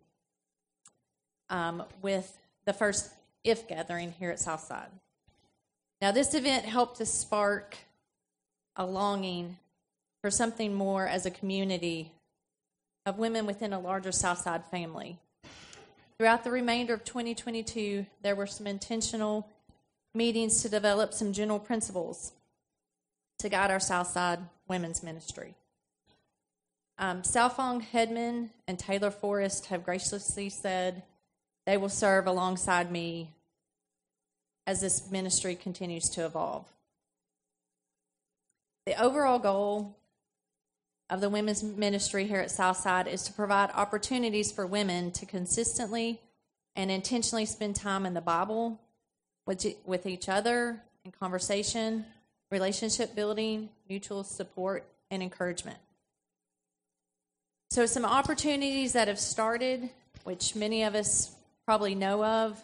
um, 1.49 1.85
with 2.03 2.37
the 2.67 2.75
first 2.75 3.11
IF 3.45 3.67
gathering 3.67 4.13
here 4.19 4.31
at 4.31 4.39
Southside. 4.41 4.91
Now, 6.03 6.13
this 6.13 6.35
event 6.35 6.67
helped 6.67 6.99
to 6.99 7.07
spark 7.07 7.79
a 8.77 8.85
longing 8.85 9.57
for 10.21 10.31
something 10.31 10.75
more 10.75 11.07
as 11.07 11.25
a 11.25 11.31
community 11.31 12.13
of 13.07 13.17
women 13.17 13.47
within 13.47 13.73
a 13.73 13.81
larger 13.81 14.13
Southside 14.13 14.67
family. 14.67 15.17
Throughout 16.19 16.45
the 16.45 16.51
remainder 16.51 16.93
of 16.93 17.05
2022, 17.05 18.05
there 18.21 18.35
were 18.35 18.47
some 18.47 18.67
intentional 18.67 19.49
meetings 20.17 20.63
to 20.63 20.69
develop 20.69 21.15
some 21.15 21.33
general 21.33 21.59
principles 21.59 22.33
to 23.39 23.49
guide 23.49 23.71
our 23.71 23.81
Southside 23.81 24.41
women's 24.67 25.03
ministry. 25.03 25.55
Um, 26.99 27.23
Salfong 27.23 27.85
Hedman 27.93 28.49
and 28.67 28.79
Taylor 28.79 29.11
Forrest 29.11 29.67
have 29.67 29.85
graciously 29.85 30.49
said 30.49 31.03
they 31.67 31.77
will 31.77 31.91
serve 31.91 32.27
alongside 32.27 32.91
me 32.91 33.31
as 34.67 34.81
this 34.81 35.11
ministry 35.11 35.55
continues 35.55 36.09
to 36.11 36.25
evolve. 36.25 36.67
The 38.87 39.01
overall 39.01 39.39
goal 39.39 39.97
of 41.11 41.21
the 41.21 41.29
women's 41.29 41.63
ministry 41.63 42.27
here 42.27 42.41
at 42.41 42.51
Southside 42.51 43.07
is 43.07 43.23
to 43.25 43.33
provide 43.33 43.71
opportunities 43.75 44.51
for 44.51 44.67
women 44.67 45.11
to 45.13 45.27
consistently 45.27 46.21
and 46.75 46.91
intentionally 46.91 47.47
spend 47.47 47.77
time 47.77 48.07
in 48.07 48.15
the 48.15 48.21
Bible 48.21 48.81
with, 49.47 49.65
with 49.85 50.07
each 50.07 50.29
other 50.29 50.83
in 51.05 51.13
conversation, 51.13 52.05
relationship 52.51 53.15
building, 53.15 53.69
mutual 53.89 54.25
support, 54.25 54.85
and 55.11 55.23
encouragement. 55.23 55.79
So, 57.71 57.87
some 57.87 58.05
opportunities 58.05 58.93
that 58.93 59.09
have 59.09 59.19
started, 59.19 59.91
which 60.25 60.55
many 60.55 60.83
of 60.83 60.95
us 60.95 61.35
probably 61.65 61.95
know 61.95 62.25
of, 62.25 62.63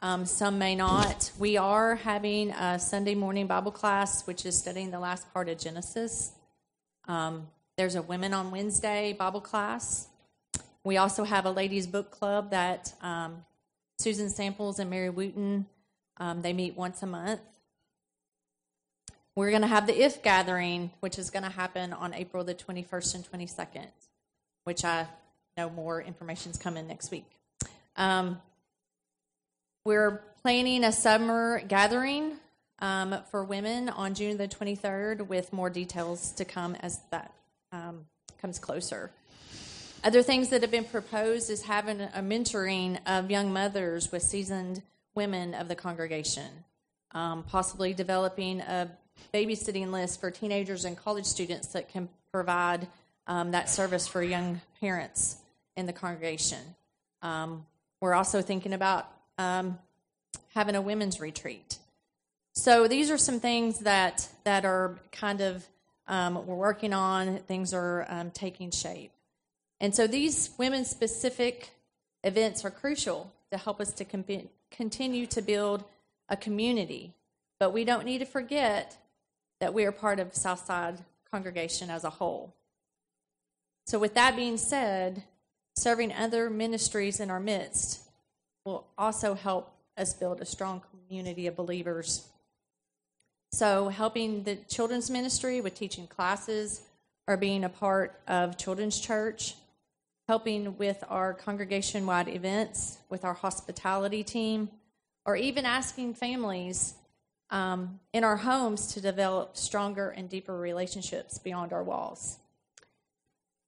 um, 0.00 0.26
some 0.26 0.58
may 0.58 0.76
not. 0.76 1.30
We 1.38 1.56
are 1.56 1.96
having 1.96 2.50
a 2.50 2.78
Sunday 2.78 3.14
morning 3.14 3.46
Bible 3.46 3.72
class, 3.72 4.26
which 4.26 4.46
is 4.46 4.56
studying 4.56 4.90
the 4.90 5.00
last 5.00 5.32
part 5.32 5.48
of 5.48 5.58
Genesis. 5.58 6.32
Um, 7.06 7.48
there's 7.76 7.94
a 7.94 8.02
Women 8.02 8.34
on 8.34 8.50
Wednesday 8.50 9.14
Bible 9.18 9.40
class. 9.40 10.08
We 10.84 10.96
also 10.96 11.24
have 11.24 11.46
a 11.46 11.50
ladies' 11.50 11.86
book 11.86 12.10
club 12.10 12.50
that 12.50 12.92
um, 13.02 13.44
Susan 13.98 14.30
Samples 14.30 14.78
and 14.78 14.88
Mary 14.90 15.10
Wooten 15.10 15.66
um, 16.18 16.42
they 16.42 16.52
meet 16.52 16.76
once 16.76 17.02
a 17.02 17.06
month. 17.06 17.40
We're 19.34 19.50
going 19.50 19.62
to 19.62 19.68
have 19.68 19.86
the 19.86 20.04
IF 20.04 20.22
gathering, 20.22 20.90
which 21.00 21.18
is 21.18 21.30
going 21.30 21.44
to 21.44 21.50
happen 21.50 21.92
on 21.92 22.12
April 22.12 22.42
the 22.42 22.54
21st 22.54 23.14
and 23.14 23.48
22nd, 23.48 23.86
which 24.64 24.84
I 24.84 25.06
know 25.56 25.70
more 25.70 26.02
information 26.02 26.50
is 26.50 26.58
coming 26.58 26.88
next 26.88 27.10
week. 27.10 27.26
Um, 27.94 28.40
we're 29.84 30.22
planning 30.42 30.84
a 30.84 30.92
summer 30.92 31.62
gathering 31.66 32.32
um, 32.80 33.16
for 33.30 33.44
women 33.44 33.88
on 33.88 34.14
June 34.14 34.36
the 34.36 34.48
23rd 34.48 35.26
with 35.26 35.52
more 35.52 35.70
details 35.70 36.32
to 36.32 36.44
come 36.44 36.74
as 36.76 37.00
that 37.10 37.32
um, 37.72 38.06
comes 38.40 38.58
closer. 38.58 39.10
Other 40.04 40.22
things 40.22 40.50
that 40.50 40.62
have 40.62 40.70
been 40.70 40.84
proposed 40.84 41.50
is 41.50 41.62
having 41.62 42.00
a 42.00 42.22
mentoring 42.22 42.98
of 43.06 43.30
young 43.30 43.52
mothers 43.52 44.12
with 44.12 44.22
seasoned 44.22 44.82
women 45.18 45.52
of 45.52 45.66
the 45.66 45.74
congregation, 45.74 46.48
um, 47.10 47.42
possibly 47.42 47.92
developing 47.92 48.60
a 48.60 48.88
babysitting 49.34 49.90
list 49.90 50.20
for 50.20 50.30
teenagers 50.30 50.84
and 50.84 50.96
college 50.96 51.24
students 51.24 51.66
that 51.72 51.88
can 51.88 52.08
provide 52.30 52.86
um, 53.26 53.50
that 53.50 53.68
service 53.68 54.06
for 54.06 54.22
young 54.22 54.60
parents 54.80 55.38
in 55.76 55.86
the 55.86 55.92
congregation. 55.92 56.60
Um, 57.20 57.66
we're 58.00 58.14
also 58.14 58.42
thinking 58.42 58.72
about 58.72 59.10
um, 59.38 59.76
having 60.54 60.76
a 60.76 60.80
women's 60.80 61.18
retreat. 61.18 61.78
So 62.54 62.86
these 62.86 63.10
are 63.10 63.18
some 63.18 63.40
things 63.40 63.80
that 63.80 64.28
that 64.44 64.64
are 64.64 65.00
kind 65.10 65.40
of 65.40 65.66
um, 66.06 66.46
we're 66.46 66.54
working 66.54 66.92
on. 66.92 67.38
Things 67.38 67.74
are 67.74 68.06
um, 68.08 68.30
taking 68.30 68.70
shape, 68.70 69.10
and 69.80 69.92
so 69.92 70.06
these 70.06 70.50
women 70.58 70.84
specific 70.84 71.70
events 72.22 72.64
are 72.64 72.70
crucial 72.70 73.32
to 73.50 73.58
help 73.58 73.80
us 73.80 73.92
to 73.94 74.04
continue 74.70 75.26
to 75.26 75.42
build 75.42 75.84
a 76.28 76.36
community. 76.36 77.14
But 77.58 77.72
we 77.72 77.84
don't 77.84 78.04
need 78.04 78.18
to 78.18 78.24
forget 78.24 78.96
that 79.60 79.74
we 79.74 79.84
are 79.84 79.92
part 79.92 80.20
of 80.20 80.34
Southside 80.34 80.98
congregation 81.30 81.90
as 81.90 82.04
a 82.04 82.10
whole. 82.10 82.54
So, 83.86 83.98
with 83.98 84.14
that 84.14 84.36
being 84.36 84.58
said, 84.58 85.24
serving 85.76 86.12
other 86.12 86.50
ministries 86.50 87.20
in 87.20 87.30
our 87.30 87.40
midst 87.40 88.02
will 88.64 88.86
also 88.96 89.34
help 89.34 89.72
us 89.96 90.14
build 90.14 90.40
a 90.40 90.46
strong 90.46 90.82
community 90.90 91.46
of 91.46 91.56
believers. 91.56 92.28
So, 93.52 93.88
helping 93.88 94.44
the 94.44 94.56
children's 94.56 95.10
ministry 95.10 95.60
with 95.60 95.74
teaching 95.74 96.06
classes 96.06 96.82
or 97.26 97.36
being 97.36 97.64
a 97.64 97.68
part 97.68 98.20
of 98.28 98.58
children's 98.58 99.00
church, 99.00 99.54
helping 100.28 100.76
with 100.76 101.02
our 101.08 101.32
congregation 101.32 102.04
wide 102.04 102.28
events, 102.28 102.98
with 103.08 103.24
our 103.24 103.32
hospitality 103.32 104.22
team, 104.22 104.68
or 105.24 105.34
even 105.36 105.64
asking 105.64 106.12
families 106.12 106.94
um, 107.50 107.98
in 108.12 108.22
our 108.22 108.36
homes 108.36 108.88
to 108.88 109.00
develop 109.00 109.56
stronger 109.56 110.10
and 110.10 110.28
deeper 110.28 110.56
relationships 110.56 111.38
beyond 111.38 111.72
our 111.72 111.82
walls. 111.82 112.38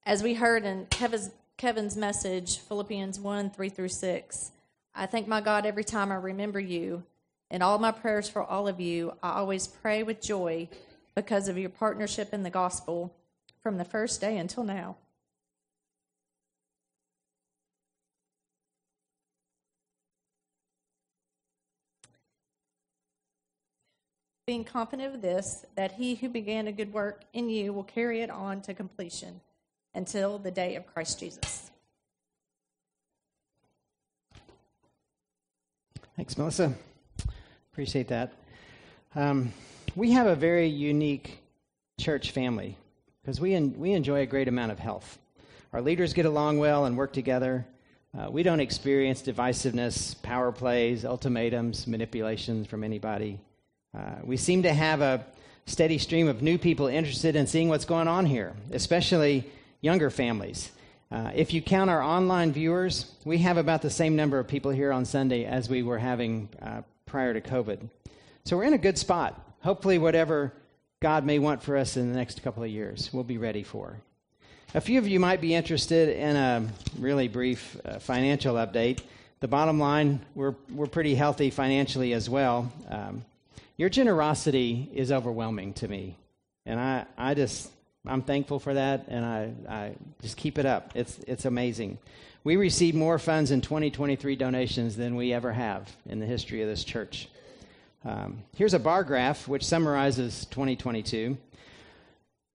As 0.05 0.21
we 0.21 0.35
heard 0.35 0.63
in 0.63 0.85
Kevin's, 0.85 1.31
Kevin's 1.57 1.97
message, 1.97 2.59
Philippians 2.59 3.19
1 3.19 3.49
3 3.49 3.69
through 3.69 3.89
6, 3.89 4.51
I 4.93 5.07
thank 5.07 5.27
my 5.27 5.41
God 5.41 5.65
every 5.65 5.83
time 5.83 6.11
I 6.11 6.15
remember 6.15 6.59
you. 6.59 7.03
In 7.49 7.63
all 7.63 7.79
my 7.79 7.91
prayers 7.91 8.29
for 8.29 8.43
all 8.43 8.67
of 8.67 8.79
you, 8.79 9.13
I 9.23 9.31
always 9.39 9.65
pray 9.65 10.03
with 10.03 10.21
joy 10.21 10.69
because 11.15 11.47
of 11.47 11.57
your 11.57 11.69
partnership 11.69 12.33
in 12.33 12.43
the 12.43 12.49
gospel 12.51 13.13
from 13.63 13.77
the 13.77 13.85
first 13.85 14.21
day 14.21 14.37
until 14.37 14.63
now. 14.63 14.95
Being 24.51 24.65
confident 24.65 25.15
of 25.15 25.21
this, 25.21 25.65
that 25.77 25.93
he 25.93 26.15
who 26.15 26.27
began 26.27 26.67
a 26.67 26.73
good 26.73 26.91
work 26.91 27.23
in 27.31 27.49
you 27.49 27.71
will 27.71 27.85
carry 27.85 28.19
it 28.19 28.29
on 28.29 28.59
to 28.63 28.73
completion 28.73 29.39
until 29.95 30.37
the 30.39 30.51
day 30.51 30.75
of 30.75 30.85
Christ 30.85 31.21
Jesus. 31.21 31.71
Thanks, 36.17 36.37
Melissa. 36.37 36.73
Appreciate 37.71 38.09
that. 38.09 38.33
Um, 39.15 39.53
we 39.95 40.11
have 40.11 40.27
a 40.27 40.35
very 40.35 40.67
unique 40.67 41.41
church 41.97 42.31
family 42.31 42.75
because 43.21 43.39
we, 43.39 43.57
we 43.57 43.93
enjoy 43.93 44.19
a 44.19 44.25
great 44.25 44.49
amount 44.49 44.73
of 44.73 44.79
health. 44.79 45.17
Our 45.71 45.81
leaders 45.81 46.11
get 46.11 46.25
along 46.25 46.57
well 46.57 46.83
and 46.83 46.97
work 46.97 47.13
together. 47.13 47.65
Uh, 48.13 48.29
we 48.29 48.43
don't 48.43 48.59
experience 48.59 49.21
divisiveness, 49.21 50.21
power 50.21 50.51
plays, 50.51 51.05
ultimatums, 51.05 51.87
manipulations 51.87 52.67
from 52.67 52.83
anybody. 52.83 53.39
Uh, 53.97 54.15
we 54.23 54.37
seem 54.37 54.63
to 54.63 54.73
have 54.73 55.01
a 55.01 55.25
steady 55.65 55.97
stream 55.97 56.27
of 56.27 56.41
new 56.41 56.57
people 56.57 56.87
interested 56.87 57.35
in 57.35 57.45
seeing 57.45 57.69
what's 57.69 57.85
going 57.85 58.07
on 58.07 58.25
here, 58.25 58.53
especially 58.71 59.45
younger 59.81 60.09
families. 60.09 60.71
Uh, 61.11 61.29
if 61.35 61.53
you 61.53 61.61
count 61.61 61.89
our 61.89 62.01
online 62.01 62.53
viewers, 62.53 63.11
we 63.25 63.37
have 63.39 63.57
about 63.57 63.81
the 63.81 63.89
same 63.89 64.15
number 64.15 64.39
of 64.39 64.47
people 64.47 64.71
here 64.71 64.93
on 64.93 65.03
Sunday 65.03 65.43
as 65.43 65.69
we 65.69 65.83
were 65.83 65.97
having 65.97 66.47
uh, 66.61 66.81
prior 67.05 67.33
to 67.33 67.41
COVID. 67.41 67.89
So 68.45 68.55
we're 68.55 68.63
in 68.63 68.73
a 68.73 68.77
good 68.77 68.97
spot. 68.97 69.39
Hopefully, 69.59 69.97
whatever 69.97 70.53
God 71.01 71.25
may 71.25 71.37
want 71.37 71.61
for 71.61 71.75
us 71.75 71.97
in 71.97 72.09
the 72.09 72.17
next 72.17 72.41
couple 72.43 72.63
of 72.63 72.69
years, 72.69 73.09
we'll 73.11 73.25
be 73.25 73.37
ready 73.37 73.63
for. 73.63 73.97
A 74.73 74.79
few 74.79 74.99
of 74.99 75.07
you 75.07 75.19
might 75.19 75.41
be 75.41 75.53
interested 75.53 76.15
in 76.17 76.37
a 76.37 76.65
really 76.97 77.27
brief 77.27 77.75
uh, 77.83 77.99
financial 77.99 78.55
update. 78.55 79.01
The 79.41 79.49
bottom 79.49 79.79
line, 79.79 80.21
we're, 80.33 80.55
we're 80.73 80.87
pretty 80.87 81.13
healthy 81.13 81.49
financially 81.49 82.13
as 82.13 82.29
well. 82.29 82.71
Um, 82.87 83.25
Your 83.81 83.89
generosity 83.89 84.87
is 84.93 85.11
overwhelming 85.11 85.73
to 85.73 85.87
me. 85.87 86.15
And 86.67 86.79
I, 86.79 87.07
I 87.17 87.33
just, 87.33 87.71
I'm 88.05 88.21
thankful 88.21 88.59
for 88.59 88.75
that, 88.75 89.05
and 89.07 89.25
I, 89.25 89.53
I 89.67 89.93
just 90.21 90.37
keep 90.37 90.59
it 90.59 90.67
up. 90.67 90.91
It's, 90.93 91.17
it's 91.25 91.45
amazing. 91.45 91.97
We 92.43 92.57
received 92.57 92.95
more 92.95 93.17
funds 93.17 93.49
in 93.49 93.59
2023 93.61 94.35
donations 94.35 94.95
than 94.95 95.15
we 95.15 95.33
ever 95.33 95.51
have 95.51 95.91
in 96.05 96.19
the 96.19 96.27
history 96.27 96.61
of 96.61 96.69
this 96.69 96.83
church. 96.83 97.27
Um, 98.05 98.43
here's 98.55 98.75
a 98.75 98.79
bar 98.79 99.03
graph 99.03 99.47
which 99.47 99.65
summarizes 99.65 100.45
2022. 100.51 101.35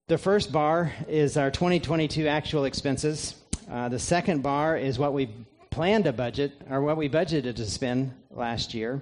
The 0.07 0.17
first 0.17 0.53
bar 0.53 0.93
is 1.09 1.35
our 1.35 1.51
2022 1.51 2.25
actual 2.25 2.63
expenses. 2.63 3.35
Uh, 3.69 3.89
the 3.89 3.99
second 3.99 4.43
bar 4.43 4.77
is 4.77 4.97
what 4.97 5.11
we 5.11 5.29
planned 5.71 6.05
to 6.05 6.13
budget, 6.13 6.53
or 6.69 6.79
what 6.79 6.95
we 6.95 7.09
budgeted 7.09 7.57
to 7.57 7.65
spend 7.65 8.13
last 8.31 8.73
year. 8.73 9.01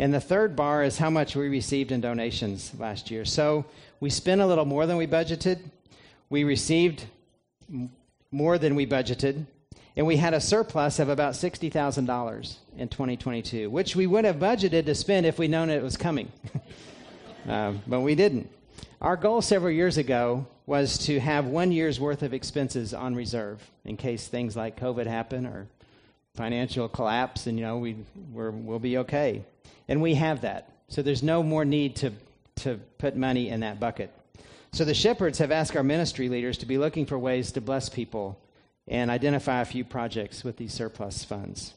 And 0.00 0.14
the 0.14 0.20
third 0.20 0.56
bar 0.56 0.82
is 0.82 0.96
how 0.96 1.10
much 1.10 1.36
we 1.36 1.50
received 1.50 1.92
in 1.92 2.00
donations 2.00 2.72
last 2.78 3.10
year. 3.10 3.26
So 3.26 3.66
we 4.00 4.08
spent 4.08 4.40
a 4.40 4.46
little 4.46 4.64
more 4.64 4.86
than 4.86 4.96
we 4.96 5.06
budgeted. 5.06 5.58
We 6.30 6.42
received 6.42 7.04
more 8.32 8.56
than 8.56 8.76
we 8.76 8.86
budgeted. 8.86 9.44
And 9.94 10.06
we 10.06 10.16
had 10.16 10.32
a 10.32 10.40
surplus 10.40 11.00
of 11.00 11.10
about 11.10 11.34
$60,000 11.34 12.56
in 12.78 12.88
2022, 12.88 13.68
which 13.68 13.94
we 13.94 14.06
would 14.06 14.24
have 14.24 14.36
budgeted 14.36 14.86
to 14.86 14.94
spend 14.94 15.26
if 15.26 15.38
we'd 15.38 15.50
known 15.50 15.68
it 15.68 15.82
was 15.82 15.98
coming. 15.98 16.32
uh, 17.46 17.74
but 17.86 18.00
we 18.00 18.14
didn't. 18.14 18.48
Our 19.02 19.18
goal 19.18 19.42
several 19.42 19.70
years 19.70 19.98
ago 19.98 20.46
was 20.64 20.96
to 21.04 21.20
have 21.20 21.44
one 21.44 21.72
year's 21.72 22.00
worth 22.00 22.22
of 22.22 22.32
expenses 22.32 22.94
on 22.94 23.14
reserve 23.14 23.70
in 23.84 23.98
case 23.98 24.28
things 24.28 24.56
like 24.56 24.80
COVID 24.80 25.06
happen 25.06 25.44
or 25.44 25.66
financial 26.34 26.88
collapse, 26.88 27.46
and 27.46 27.58
you 27.58 27.64
know 27.64 27.78
we 27.78 27.96
we 28.32 28.50
will 28.50 28.78
be 28.78 28.98
okay. 28.98 29.44
And 29.88 30.00
we 30.00 30.14
have 30.14 30.42
that, 30.42 30.72
so 30.88 31.02
there's 31.02 31.22
no 31.22 31.42
more 31.42 31.64
need 31.64 31.96
to 31.96 32.12
to 32.56 32.78
put 32.98 33.16
money 33.16 33.48
in 33.48 33.60
that 33.60 33.80
bucket. 33.80 34.12
So 34.72 34.84
the 34.84 34.94
shepherds 34.94 35.38
have 35.38 35.50
asked 35.50 35.74
our 35.76 35.82
ministry 35.82 36.28
leaders 36.28 36.58
to 36.58 36.66
be 36.66 36.78
looking 36.78 37.04
for 37.06 37.18
ways 37.18 37.50
to 37.52 37.60
bless 37.60 37.88
people 37.88 38.38
and 38.86 39.10
identify 39.10 39.60
a 39.60 39.64
few 39.64 39.84
projects 39.84 40.44
with 40.44 40.56
these 40.56 40.72
surplus 40.72 41.24
funds. 41.24 41.74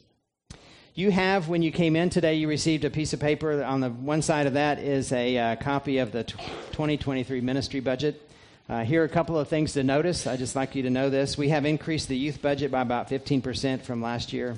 You 0.96 1.10
have, 1.10 1.50
when 1.50 1.63
you 1.63 1.72
came 1.72 1.96
in 1.96 2.12
today, 2.12 2.36
you 2.36 2.48
received 2.48 2.86
a 2.86 2.89
piece 2.92 3.13
of 3.13 3.20
paper. 3.20 3.63
On 3.63 3.82
the 3.82 3.89
one 3.89 4.22
side 4.22 4.46
of 4.46 4.54
that 4.54 4.78
is 4.78 5.12
a 5.12 5.38
uh, 5.38 5.56
copy 5.56 5.98
of 5.98 6.12
the 6.12 6.24
2023 6.24 7.42
ministry 7.42 7.80
budget. 7.80 8.30
Uh, 8.69 8.84
here 8.84 9.02
are 9.02 9.06
a 9.06 9.10
couple 9.10 9.38
of 9.38 9.49
things 9.49 9.73
to 9.73 9.84
notice. 9.84 10.26
I'd 10.26 10.39
just 10.39 10.56
like 10.56 10.73
you 10.73 10.84
to 10.84 10.89
know 10.89 11.10
this. 11.10 11.38
We 11.38 11.49
have 11.49 11.65
increased 11.65 12.08
the 12.08 12.17
youth 12.17 12.41
budget 12.41 12.71
by 12.71 12.82
about 12.82 13.10
15% 13.10 13.82
from 13.82 14.02
last 14.02 14.32
year 14.32 14.58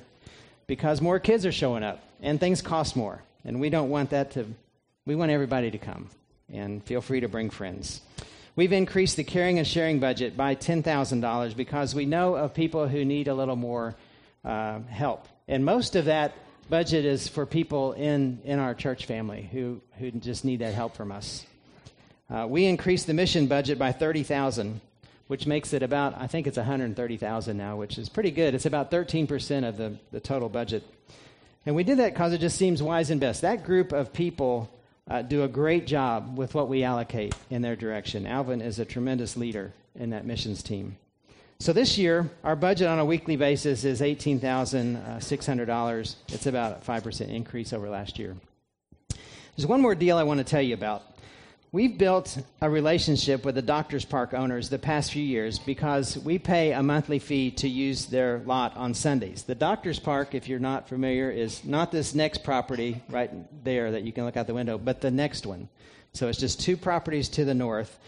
because 0.68 1.02
more 1.02 1.20
kids 1.20 1.46
are 1.46 1.52
showing 1.52 1.84
up 1.84 2.04
and 2.22 2.40
things 2.40 2.62
cost 2.62 2.96
more. 2.96 3.24
And 3.44 3.60
we 3.60 3.72
don't 3.72 3.90
want 3.90 4.12
that 4.12 4.32
to, 4.32 4.46
we 5.08 5.16
want 5.16 5.32
everybody 5.32 5.72
to 5.72 5.80
come. 5.80 6.10
And 6.54 6.84
feel 6.84 7.02
free 7.02 7.22
to 7.22 7.28
bring 7.28 7.50
friends. 7.50 8.02
We've 8.56 8.72
increased 8.72 9.18
the 9.18 9.24
caring 9.24 9.58
and 9.58 9.68
sharing 9.68 10.00
budget 10.00 10.38
by 10.38 10.56
$10,000 10.56 11.56
because 11.56 11.96
we 11.96 12.06
know 12.06 12.36
of 12.36 12.54
people 12.54 12.88
who 12.88 13.04
need 13.04 13.28
a 13.28 13.34
little 13.34 13.56
more 13.56 13.96
uh, 14.46 14.80
help. 14.82 15.28
And 15.48 15.66
most 15.66 15.96
of 15.96 16.06
that 16.06 16.34
budget 16.70 17.06
is 17.06 17.28
for 17.28 17.48
people 17.48 17.94
in, 17.94 18.40
in 18.46 18.60
our 18.60 18.76
church 18.76 19.08
family 19.08 19.50
who, 19.52 19.82
who 19.98 20.12
just 20.12 20.46
need 20.46 20.60
that 20.60 20.76
help 20.76 20.96
from 20.96 21.12
us. 21.12 21.44
Uh, 22.30 22.48
we 22.48 22.66
increased 22.66 23.08
the 23.08 23.14
mission 23.14 23.48
budget 23.48 23.78
by 23.78 23.92
30000 23.92 24.82
which 25.28 25.46
makes 25.48 25.74
it 25.74 25.82
about, 25.82 26.14
I 26.20 26.28
think 26.28 26.46
it's 26.48 26.58
130000 26.58 27.58
now, 27.58 27.78
which 27.78 27.98
is 27.98 28.10
pretty 28.10 28.30
good. 28.32 28.54
It's 28.54 28.68
about 28.68 28.92
13% 28.92 29.68
of 29.68 29.78
the, 29.78 29.98
the 30.12 30.20
total 30.20 30.50
budget. 30.50 30.84
And 31.66 31.76
we 31.76 31.84
did 31.84 31.98
that 31.98 32.14
because 32.14 32.32
it 32.34 32.38
just 32.38 32.58
seems 32.58 32.84
wise 32.84 33.10
and 33.10 33.20
best. 33.20 33.42
That 33.42 33.66
group 33.66 33.92
of 33.92 34.14
people 34.14 34.70
uh, 35.10 35.24
do 35.24 35.42
a 35.44 35.48
great 35.48 35.88
job 35.88 36.38
with 36.38 36.54
what 36.54 36.68
we 36.68 36.84
allocate 36.84 37.34
in 37.50 37.64
their 37.64 37.76
direction. 37.76 38.28
Alvin 38.28 38.62
is 38.62 38.78
a 38.78 38.86
tremendous 38.86 39.36
leader 39.36 39.74
in 39.96 40.12
that 40.12 40.26
missions 40.26 40.62
team. 40.62 40.98
So 41.58 41.74
this 41.74 41.98
year, 41.98 42.30
our 42.44 42.56
budget 42.56 42.88
on 42.88 43.00
a 43.00 43.06
weekly 43.06 43.38
basis 43.38 43.84
is 43.84 44.02
$18,600. 44.02 46.16
It's 46.28 46.46
about 46.46 46.78
a 46.78 46.82
5% 46.82 47.30
increase 47.30 47.74
over 47.74 47.90
last 47.90 48.20
year. 48.20 48.36
There's 49.56 49.66
one 49.66 49.82
more 49.82 49.96
deal 49.96 50.18
I 50.18 50.24
want 50.24 50.40
to 50.40 50.44
tell 50.44 50.62
you 50.62 50.74
about. 50.74 51.15
We've 51.76 51.98
built 51.98 52.42
a 52.62 52.70
relationship 52.70 53.44
with 53.44 53.56
the 53.56 53.62
Doctors 53.62 54.06
Park 54.06 54.34
owners 54.34 54.70
the 54.70 54.80
past 54.80 55.12
few 55.12 55.22
years 55.22 55.60
because 55.60 56.18
we 56.18 56.40
pay 56.40 56.72
a 56.72 56.82
monthly 56.82 57.20
fee 57.20 57.52
to 57.52 57.68
use 57.68 58.06
their 58.06 58.40
lot 58.46 58.78
on 58.78 58.94
Sundays. 58.94 59.44
The 59.44 59.56
Doctors 59.56 60.00
Park, 60.00 60.34
if 60.34 60.48
you're 60.48 60.58
not 60.58 60.88
familiar, 60.88 61.30
is 61.30 61.66
not 61.66 61.92
this 61.92 62.16
next 62.16 62.46
property 62.46 63.04
right 63.10 63.30
there 63.66 63.92
that 63.92 64.04
you 64.04 64.14
can 64.14 64.24
look 64.24 64.38
out 64.38 64.48
the 64.48 64.54
window, 64.54 64.78
but 64.78 65.02
the 65.02 65.12
next 65.12 65.46
one. 65.46 65.68
So 66.14 66.30
it's 66.30 66.40
just 66.40 66.62
two 66.62 66.78
properties 66.78 67.28
to 67.28 67.44
the 67.44 67.54
north. 67.54 68.00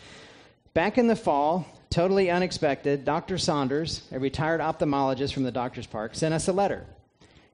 Back 0.73 0.97
in 0.97 1.08
the 1.08 1.17
fall, 1.17 1.67
totally 1.89 2.32
unexpected, 2.32 3.03
Dr. 3.03 3.38
Saunders, 3.38 4.08
a 4.13 4.17
retired 4.17 4.62
ophthalmologist 4.62 5.34
from 5.34 5.43
the 5.43 5.51
Doctors 5.51 5.88
Park, 5.88 6.15
sent 6.15 6.34
us 6.34 6.47
a 6.47 6.53
letter. 6.53 6.86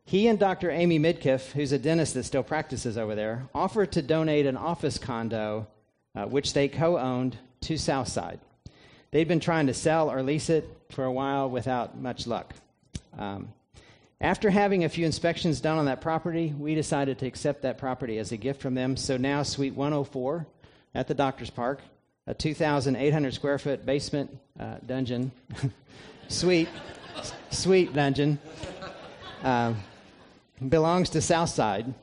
He 0.05 0.27
and 0.27 0.37
Dr. 0.37 0.69
Amy 0.69 0.99
Midkiff, 0.99 1.53
who's 1.53 1.71
a 1.71 1.79
dentist 1.79 2.13
that 2.13 2.25
still 2.25 2.43
practices 2.43 2.99
over 2.99 3.15
there, 3.15 3.47
offered 3.55 3.91
to 3.93 4.03
donate 4.03 4.45
an 4.45 4.57
office 4.57 4.99
condo 4.99 5.65
uh, 6.15 6.25
which 6.25 6.53
they 6.53 6.67
co 6.67 6.97
owned, 6.97 7.37
to 7.61 7.77
Southside. 7.77 8.39
They'd 9.11 9.27
been 9.27 9.39
trying 9.39 9.67
to 9.67 9.73
sell 9.73 10.11
or 10.11 10.21
lease 10.23 10.49
it 10.49 10.67
for 10.89 11.05
a 11.05 11.11
while 11.11 11.49
without 11.49 11.97
much 11.97 12.27
luck. 12.27 12.53
Um, 13.17 13.53
after 14.19 14.49
having 14.49 14.83
a 14.83 14.89
few 14.89 15.05
inspections 15.05 15.59
done 15.59 15.77
on 15.77 15.85
that 15.85 16.01
property, 16.01 16.53
we 16.57 16.75
decided 16.75 17.19
to 17.19 17.25
accept 17.25 17.61
that 17.63 17.77
property 17.77 18.17
as 18.17 18.31
a 18.31 18.37
gift 18.37 18.61
from 18.61 18.73
them. 18.73 18.95
So 18.95 19.17
now, 19.17 19.43
Suite 19.43 19.75
104 19.75 20.47
at 20.95 21.07
the 21.07 21.13
Doctor's 21.13 21.49
Park, 21.49 21.81
a 22.25 22.33
2,800 22.33 23.33
square 23.33 23.57
foot 23.57 23.85
basement 23.85 24.37
uh, 24.59 24.77
dungeon, 24.85 25.31
suite, 26.27 26.69
suite 27.49 27.93
dungeon, 27.93 28.39
uh, 29.43 29.73
belongs 30.69 31.09
to 31.11 31.21
Southside, 31.21 31.93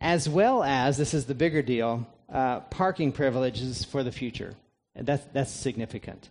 as 0.00 0.28
well 0.28 0.62
as 0.62 0.96
this 0.96 1.12
is 1.12 1.26
the 1.26 1.34
bigger 1.34 1.62
deal 1.62 2.06
uh, 2.32 2.60
parking 2.60 3.12
privileges 3.12 3.84
for 3.84 4.02
the 4.02 4.12
future. 4.12 4.54
And 4.96 5.06
that's, 5.06 5.24
that's 5.32 5.50
significant. 5.50 6.28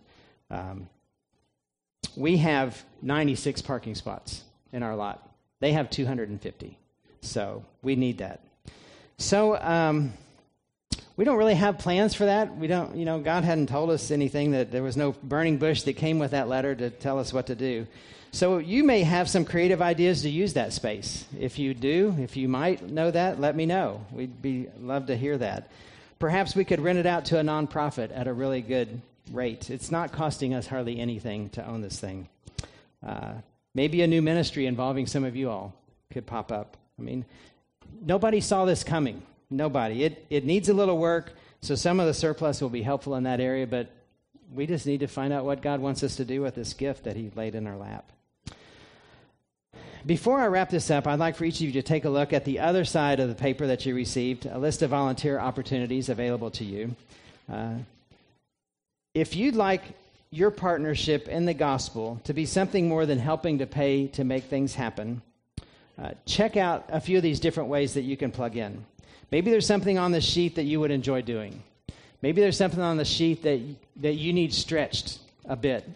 Um, 0.50 0.88
we 2.16 2.38
have 2.38 2.82
96 3.00 3.62
parking 3.62 3.94
spots 3.94 4.42
in 4.72 4.82
our 4.82 4.96
lot. 4.96 5.28
They 5.60 5.72
have 5.72 5.90
250. 5.90 6.76
So 7.20 7.64
we 7.82 7.96
need 7.96 8.18
that. 8.18 8.40
So 9.16 9.56
um, 9.56 10.12
we 11.16 11.24
don't 11.24 11.38
really 11.38 11.54
have 11.54 11.78
plans 11.78 12.14
for 12.14 12.24
that. 12.26 12.56
We 12.56 12.66
don't, 12.66 12.96
you 12.96 13.04
know, 13.04 13.20
God 13.20 13.44
hadn't 13.44 13.68
told 13.68 13.90
us 13.90 14.10
anything 14.10 14.50
that 14.52 14.72
there 14.72 14.82
was 14.82 14.96
no 14.96 15.12
burning 15.22 15.58
bush 15.58 15.82
that 15.82 15.94
came 15.94 16.18
with 16.18 16.32
that 16.32 16.48
letter 16.48 16.74
to 16.74 16.90
tell 16.90 17.18
us 17.18 17.32
what 17.32 17.46
to 17.46 17.54
do. 17.54 17.86
So 18.32 18.58
you 18.58 18.82
may 18.82 19.02
have 19.02 19.28
some 19.28 19.44
creative 19.44 19.82
ideas 19.82 20.22
to 20.22 20.30
use 20.30 20.54
that 20.54 20.72
space. 20.72 21.26
If 21.38 21.58
you 21.58 21.74
do, 21.74 22.16
if 22.18 22.36
you 22.36 22.48
might 22.48 22.82
know 22.90 23.10
that, 23.10 23.38
let 23.40 23.54
me 23.54 23.66
know. 23.66 24.04
We'd 24.10 24.40
be 24.40 24.68
love 24.80 25.06
to 25.06 25.16
hear 25.16 25.36
that. 25.38 25.70
Perhaps 26.22 26.54
we 26.54 26.64
could 26.64 26.78
rent 26.78 27.00
it 27.00 27.04
out 27.04 27.24
to 27.24 27.40
a 27.40 27.42
nonprofit 27.42 28.16
at 28.16 28.28
a 28.28 28.32
really 28.32 28.60
good 28.60 29.02
rate. 29.32 29.70
It's 29.70 29.90
not 29.90 30.12
costing 30.12 30.54
us 30.54 30.68
hardly 30.68 31.00
anything 31.00 31.48
to 31.48 31.66
own 31.66 31.80
this 31.80 31.98
thing. 31.98 32.28
Uh, 33.04 33.32
maybe 33.74 34.02
a 34.02 34.06
new 34.06 34.22
ministry 34.22 34.66
involving 34.66 35.08
some 35.08 35.24
of 35.24 35.34
you 35.34 35.50
all 35.50 35.74
could 36.12 36.24
pop 36.24 36.52
up. 36.52 36.76
I 36.96 37.02
mean, 37.02 37.24
nobody 38.00 38.40
saw 38.40 38.64
this 38.64 38.84
coming. 38.84 39.22
Nobody. 39.50 40.04
It, 40.04 40.24
it 40.30 40.44
needs 40.44 40.68
a 40.68 40.74
little 40.74 40.96
work, 40.96 41.32
so 41.60 41.74
some 41.74 41.98
of 41.98 42.06
the 42.06 42.14
surplus 42.14 42.62
will 42.62 42.70
be 42.70 42.82
helpful 42.82 43.16
in 43.16 43.24
that 43.24 43.40
area, 43.40 43.66
but 43.66 43.90
we 44.54 44.68
just 44.68 44.86
need 44.86 45.00
to 45.00 45.08
find 45.08 45.32
out 45.32 45.44
what 45.44 45.60
God 45.60 45.80
wants 45.80 46.04
us 46.04 46.14
to 46.18 46.24
do 46.24 46.40
with 46.40 46.54
this 46.54 46.72
gift 46.72 47.02
that 47.02 47.16
He 47.16 47.32
laid 47.34 47.56
in 47.56 47.66
our 47.66 47.76
lap. 47.76 48.12
Before 50.04 50.40
I 50.40 50.46
wrap 50.46 50.68
this 50.68 50.90
up, 50.90 51.06
I'd 51.06 51.20
like 51.20 51.36
for 51.36 51.44
each 51.44 51.56
of 51.56 51.66
you 51.66 51.72
to 51.72 51.82
take 51.82 52.04
a 52.04 52.10
look 52.10 52.32
at 52.32 52.44
the 52.44 52.58
other 52.58 52.84
side 52.84 53.20
of 53.20 53.28
the 53.28 53.36
paper 53.36 53.68
that 53.68 53.86
you 53.86 53.94
received, 53.94 54.46
a 54.46 54.58
list 54.58 54.82
of 54.82 54.90
volunteer 54.90 55.38
opportunities 55.38 56.08
available 56.08 56.50
to 56.52 56.64
you. 56.64 56.96
Uh, 57.50 57.74
if 59.14 59.36
you'd 59.36 59.54
like 59.54 59.82
your 60.32 60.50
partnership 60.50 61.28
in 61.28 61.44
the 61.44 61.54
gospel 61.54 62.20
to 62.24 62.34
be 62.34 62.46
something 62.46 62.88
more 62.88 63.06
than 63.06 63.20
helping 63.20 63.58
to 63.58 63.66
pay 63.66 64.08
to 64.08 64.24
make 64.24 64.44
things 64.44 64.74
happen, 64.74 65.22
uh, 66.02 66.10
check 66.26 66.56
out 66.56 66.84
a 66.88 67.00
few 67.00 67.18
of 67.18 67.22
these 67.22 67.38
different 67.38 67.68
ways 67.68 67.94
that 67.94 68.02
you 68.02 68.16
can 68.16 68.32
plug 68.32 68.56
in. 68.56 68.84
Maybe 69.30 69.52
there's 69.52 69.66
something 69.66 69.98
on 69.98 70.10
the 70.10 70.20
sheet 70.20 70.56
that 70.56 70.64
you 70.64 70.80
would 70.80 70.90
enjoy 70.90 71.22
doing. 71.22 71.62
Maybe 72.22 72.40
there's 72.40 72.56
something 72.56 72.80
on 72.80 72.96
the 72.96 73.04
sheet 73.04 73.44
that, 73.44 73.60
that 73.96 74.14
you 74.14 74.32
need 74.32 74.52
stretched 74.52 75.20
a 75.44 75.54
bit 75.54 75.88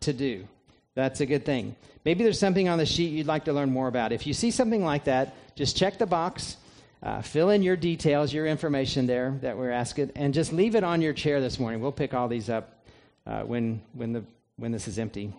to 0.00 0.12
do. 0.12 0.48
That's 0.94 1.20
a 1.20 1.26
good 1.26 1.44
thing. 1.44 1.74
Maybe 2.04 2.22
there's 2.22 2.38
something 2.38 2.68
on 2.68 2.78
the 2.78 2.86
sheet 2.86 3.10
you'd 3.12 3.26
like 3.26 3.46
to 3.46 3.52
learn 3.52 3.70
more 3.70 3.88
about. 3.88 4.12
If 4.12 4.26
you 4.26 4.34
see 4.34 4.50
something 4.50 4.84
like 4.84 5.04
that, 5.04 5.34
just 5.56 5.76
check 5.76 5.98
the 5.98 6.06
box, 6.06 6.56
uh, 7.02 7.22
fill 7.22 7.50
in 7.50 7.62
your 7.62 7.76
details, 7.76 8.32
your 8.32 8.46
information 8.46 9.06
there 9.06 9.38
that 9.42 9.56
we're 9.56 9.70
asking, 9.70 10.12
and 10.14 10.34
just 10.34 10.52
leave 10.52 10.74
it 10.74 10.84
on 10.84 11.00
your 11.00 11.12
chair 11.12 11.40
this 11.40 11.58
morning. 11.58 11.80
We'll 11.80 11.92
pick 11.92 12.14
all 12.14 12.28
these 12.28 12.48
up 12.50 12.84
uh, 13.26 13.42
when, 13.42 13.80
when, 13.94 14.12
the, 14.12 14.24
when 14.56 14.70
this 14.70 14.86
is 14.86 14.98
empty. 14.98 15.32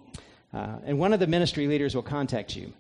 Uh, 0.54 0.78
and 0.86 1.00
one 1.00 1.14
of 1.14 1.20
the 1.20 1.28
ministry 1.28 1.68
leaders 1.68 1.96
will 1.96 2.04
contact 2.04 2.56
you. 2.56 2.74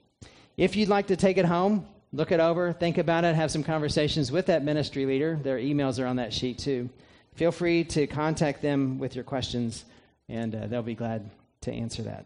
If 0.58 0.76
you'd 0.76 0.90
like 0.90 1.08
to 1.08 1.16
take 1.16 1.38
it 1.38 1.46
home, 1.46 1.86
look 2.12 2.32
it 2.32 2.40
over, 2.40 2.74
think 2.74 2.98
about 2.98 3.24
it, 3.24 3.36
have 3.36 3.52
some 3.52 3.64
conversations 3.64 4.32
with 4.32 4.48
that 4.48 4.64
ministry 4.64 5.06
leader. 5.06 5.38
Their 5.42 5.60
emails 5.60 6.02
are 6.02 6.08
on 6.08 6.16
that 6.16 6.34
sheet 6.34 6.58
too. 6.58 6.90
Feel 7.36 7.52
free 7.52 7.84
to 7.86 8.08
contact 8.08 8.62
them 8.62 8.98
with 8.98 9.16
your 9.16 9.26
questions, 9.26 9.84
and 10.30 10.56
uh, 10.56 10.68
they'll 10.68 10.82
be 10.82 10.96
glad 10.96 11.30
to 11.62 11.74
answer 11.74 12.04
that. 12.04 12.26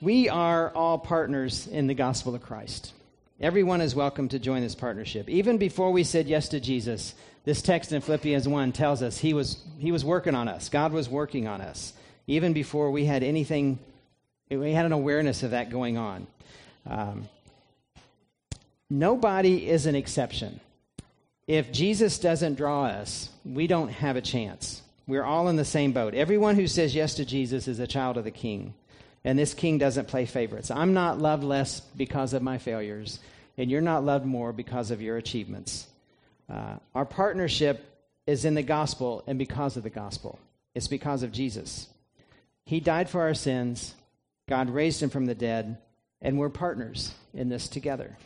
We 0.00 0.28
are 0.28 0.70
all 0.70 0.98
partners 0.98 1.68
in 1.68 1.86
the 1.86 1.94
gospel 1.94 2.34
of 2.34 2.42
Christ. 2.42 2.92
Everyone 3.40 3.80
is 3.80 3.94
welcome 3.94 4.28
to 4.30 4.38
join 4.40 4.60
this 4.60 4.74
partnership. 4.74 5.28
Even 5.28 5.56
before 5.56 5.92
we 5.92 6.02
said 6.02 6.26
yes 6.26 6.48
to 6.48 6.60
Jesus, 6.60 7.14
this 7.44 7.62
text 7.62 7.92
in 7.92 8.00
Philippians 8.00 8.48
1 8.48 8.72
tells 8.72 9.02
us 9.02 9.18
he 9.18 9.34
was, 9.34 9.58
he 9.78 9.92
was 9.92 10.04
working 10.04 10.34
on 10.34 10.48
us. 10.48 10.68
God 10.68 10.92
was 10.92 11.08
working 11.08 11.46
on 11.46 11.60
us. 11.60 11.92
Even 12.26 12.52
before 12.52 12.90
we 12.90 13.04
had 13.04 13.22
anything, 13.22 13.78
we 14.50 14.72
had 14.72 14.84
an 14.84 14.92
awareness 14.92 15.42
of 15.44 15.52
that 15.52 15.70
going 15.70 15.96
on. 15.96 16.26
Um, 16.86 17.28
nobody 18.90 19.68
is 19.68 19.86
an 19.86 19.94
exception. 19.94 20.58
If 21.46 21.70
Jesus 21.70 22.18
doesn't 22.18 22.56
draw 22.56 22.86
us, 22.86 23.28
we 23.44 23.68
don't 23.68 23.90
have 23.90 24.16
a 24.16 24.22
chance. 24.22 24.82
We're 25.06 25.24
all 25.24 25.48
in 25.48 25.56
the 25.56 25.64
same 25.64 25.92
boat. 25.92 26.14
Everyone 26.14 26.56
who 26.56 26.66
says 26.66 26.94
yes 26.94 27.14
to 27.14 27.24
Jesus 27.24 27.68
is 27.68 27.78
a 27.78 27.86
child 27.86 28.16
of 28.16 28.24
the 28.24 28.30
King. 28.30 28.74
And 29.24 29.38
this 29.38 29.54
King 29.54 29.78
doesn't 29.78 30.08
play 30.08 30.26
favorites. 30.26 30.70
I'm 30.70 30.92
not 30.92 31.18
loved 31.18 31.44
less 31.44 31.80
because 31.80 32.34
of 32.34 32.42
my 32.42 32.58
failures, 32.58 33.18
and 33.56 33.70
you're 33.70 33.80
not 33.80 34.04
loved 34.04 34.26
more 34.26 34.52
because 34.52 34.90
of 34.90 35.00
your 35.00 35.16
achievements. 35.16 35.86
Uh, 36.48 36.76
our 36.94 37.06
partnership 37.06 37.84
is 38.26 38.44
in 38.44 38.54
the 38.54 38.62
gospel 38.62 39.22
and 39.26 39.38
because 39.38 39.76
of 39.76 39.82
the 39.82 39.90
gospel. 39.90 40.38
It's 40.74 40.88
because 40.88 41.22
of 41.22 41.32
Jesus. 41.32 41.88
He 42.66 42.80
died 42.80 43.08
for 43.08 43.22
our 43.22 43.34
sins, 43.34 43.94
God 44.48 44.68
raised 44.70 45.02
him 45.02 45.10
from 45.10 45.26
the 45.26 45.34
dead, 45.34 45.78
and 46.20 46.38
we're 46.38 46.50
partners 46.50 47.14
in 47.32 47.48
this 47.48 47.68
together. 47.68 48.16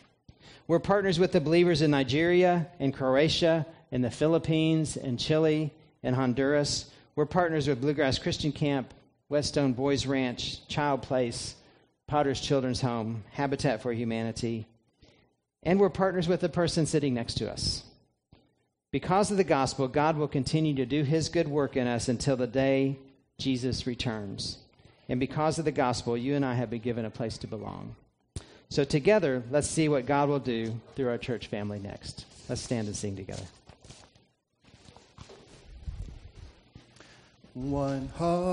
We're 0.67 0.79
partners 0.79 1.17
with 1.17 1.31
the 1.31 1.41
believers 1.41 1.81
in 1.81 1.91
Nigeria, 1.91 2.67
in 2.79 2.91
Croatia, 2.91 3.65
in 3.91 4.01
the 4.01 4.11
Philippines, 4.11 4.97
in 4.97 5.17
Chile, 5.17 5.71
in 6.03 6.13
Honduras. 6.13 6.89
We're 7.15 7.25
partners 7.25 7.67
with 7.67 7.81
Bluegrass 7.81 8.19
Christian 8.19 8.51
Camp, 8.51 8.93
Whetstone 9.29 9.73
Boys 9.73 10.05
Ranch, 10.05 10.67
Child 10.67 11.03
Place, 11.03 11.55
Potter's 12.07 12.41
Children's 12.41 12.81
Home, 12.81 13.23
Habitat 13.31 13.81
for 13.81 13.93
Humanity. 13.93 14.65
And 15.61 15.79
we're 15.79 15.89
partners 15.89 16.27
with 16.27 16.41
the 16.41 16.49
person 16.49 16.87
sitting 16.87 17.13
next 17.13 17.35
to 17.35 17.49
us. 17.49 17.83
Because 18.91 19.29
of 19.29 19.37
the 19.37 19.43
gospel, 19.43 19.87
God 19.87 20.17
will 20.17 20.27
continue 20.27 20.73
to 20.73 20.85
do 20.85 21.03
his 21.03 21.29
good 21.29 21.47
work 21.47 21.77
in 21.77 21.85
us 21.85 22.09
until 22.09 22.35
the 22.35 22.47
day 22.47 22.97
Jesus 23.37 23.85
returns. 23.85 24.57
And 25.07 25.19
because 25.19 25.59
of 25.59 25.65
the 25.65 25.71
gospel, 25.71 26.17
you 26.17 26.35
and 26.35 26.43
I 26.43 26.55
have 26.55 26.71
been 26.71 26.81
given 26.81 27.05
a 27.05 27.11
place 27.11 27.37
to 27.39 27.47
belong. 27.47 27.95
So, 28.69 28.83
together, 28.83 29.43
let's 29.51 29.67
see 29.67 29.89
what 29.89 30.07
God 30.07 30.29
will 30.29 30.39
do 30.39 30.79
through 30.95 31.09
our 31.09 31.17
church 31.19 31.47
family 31.47 31.79
next. 31.79 32.25
Let's 32.47 32.61
stand 32.61 32.87
and 32.87 32.95
sing 32.95 33.15
together. 33.15 33.45
One 37.53 38.09
heart. 38.15 38.39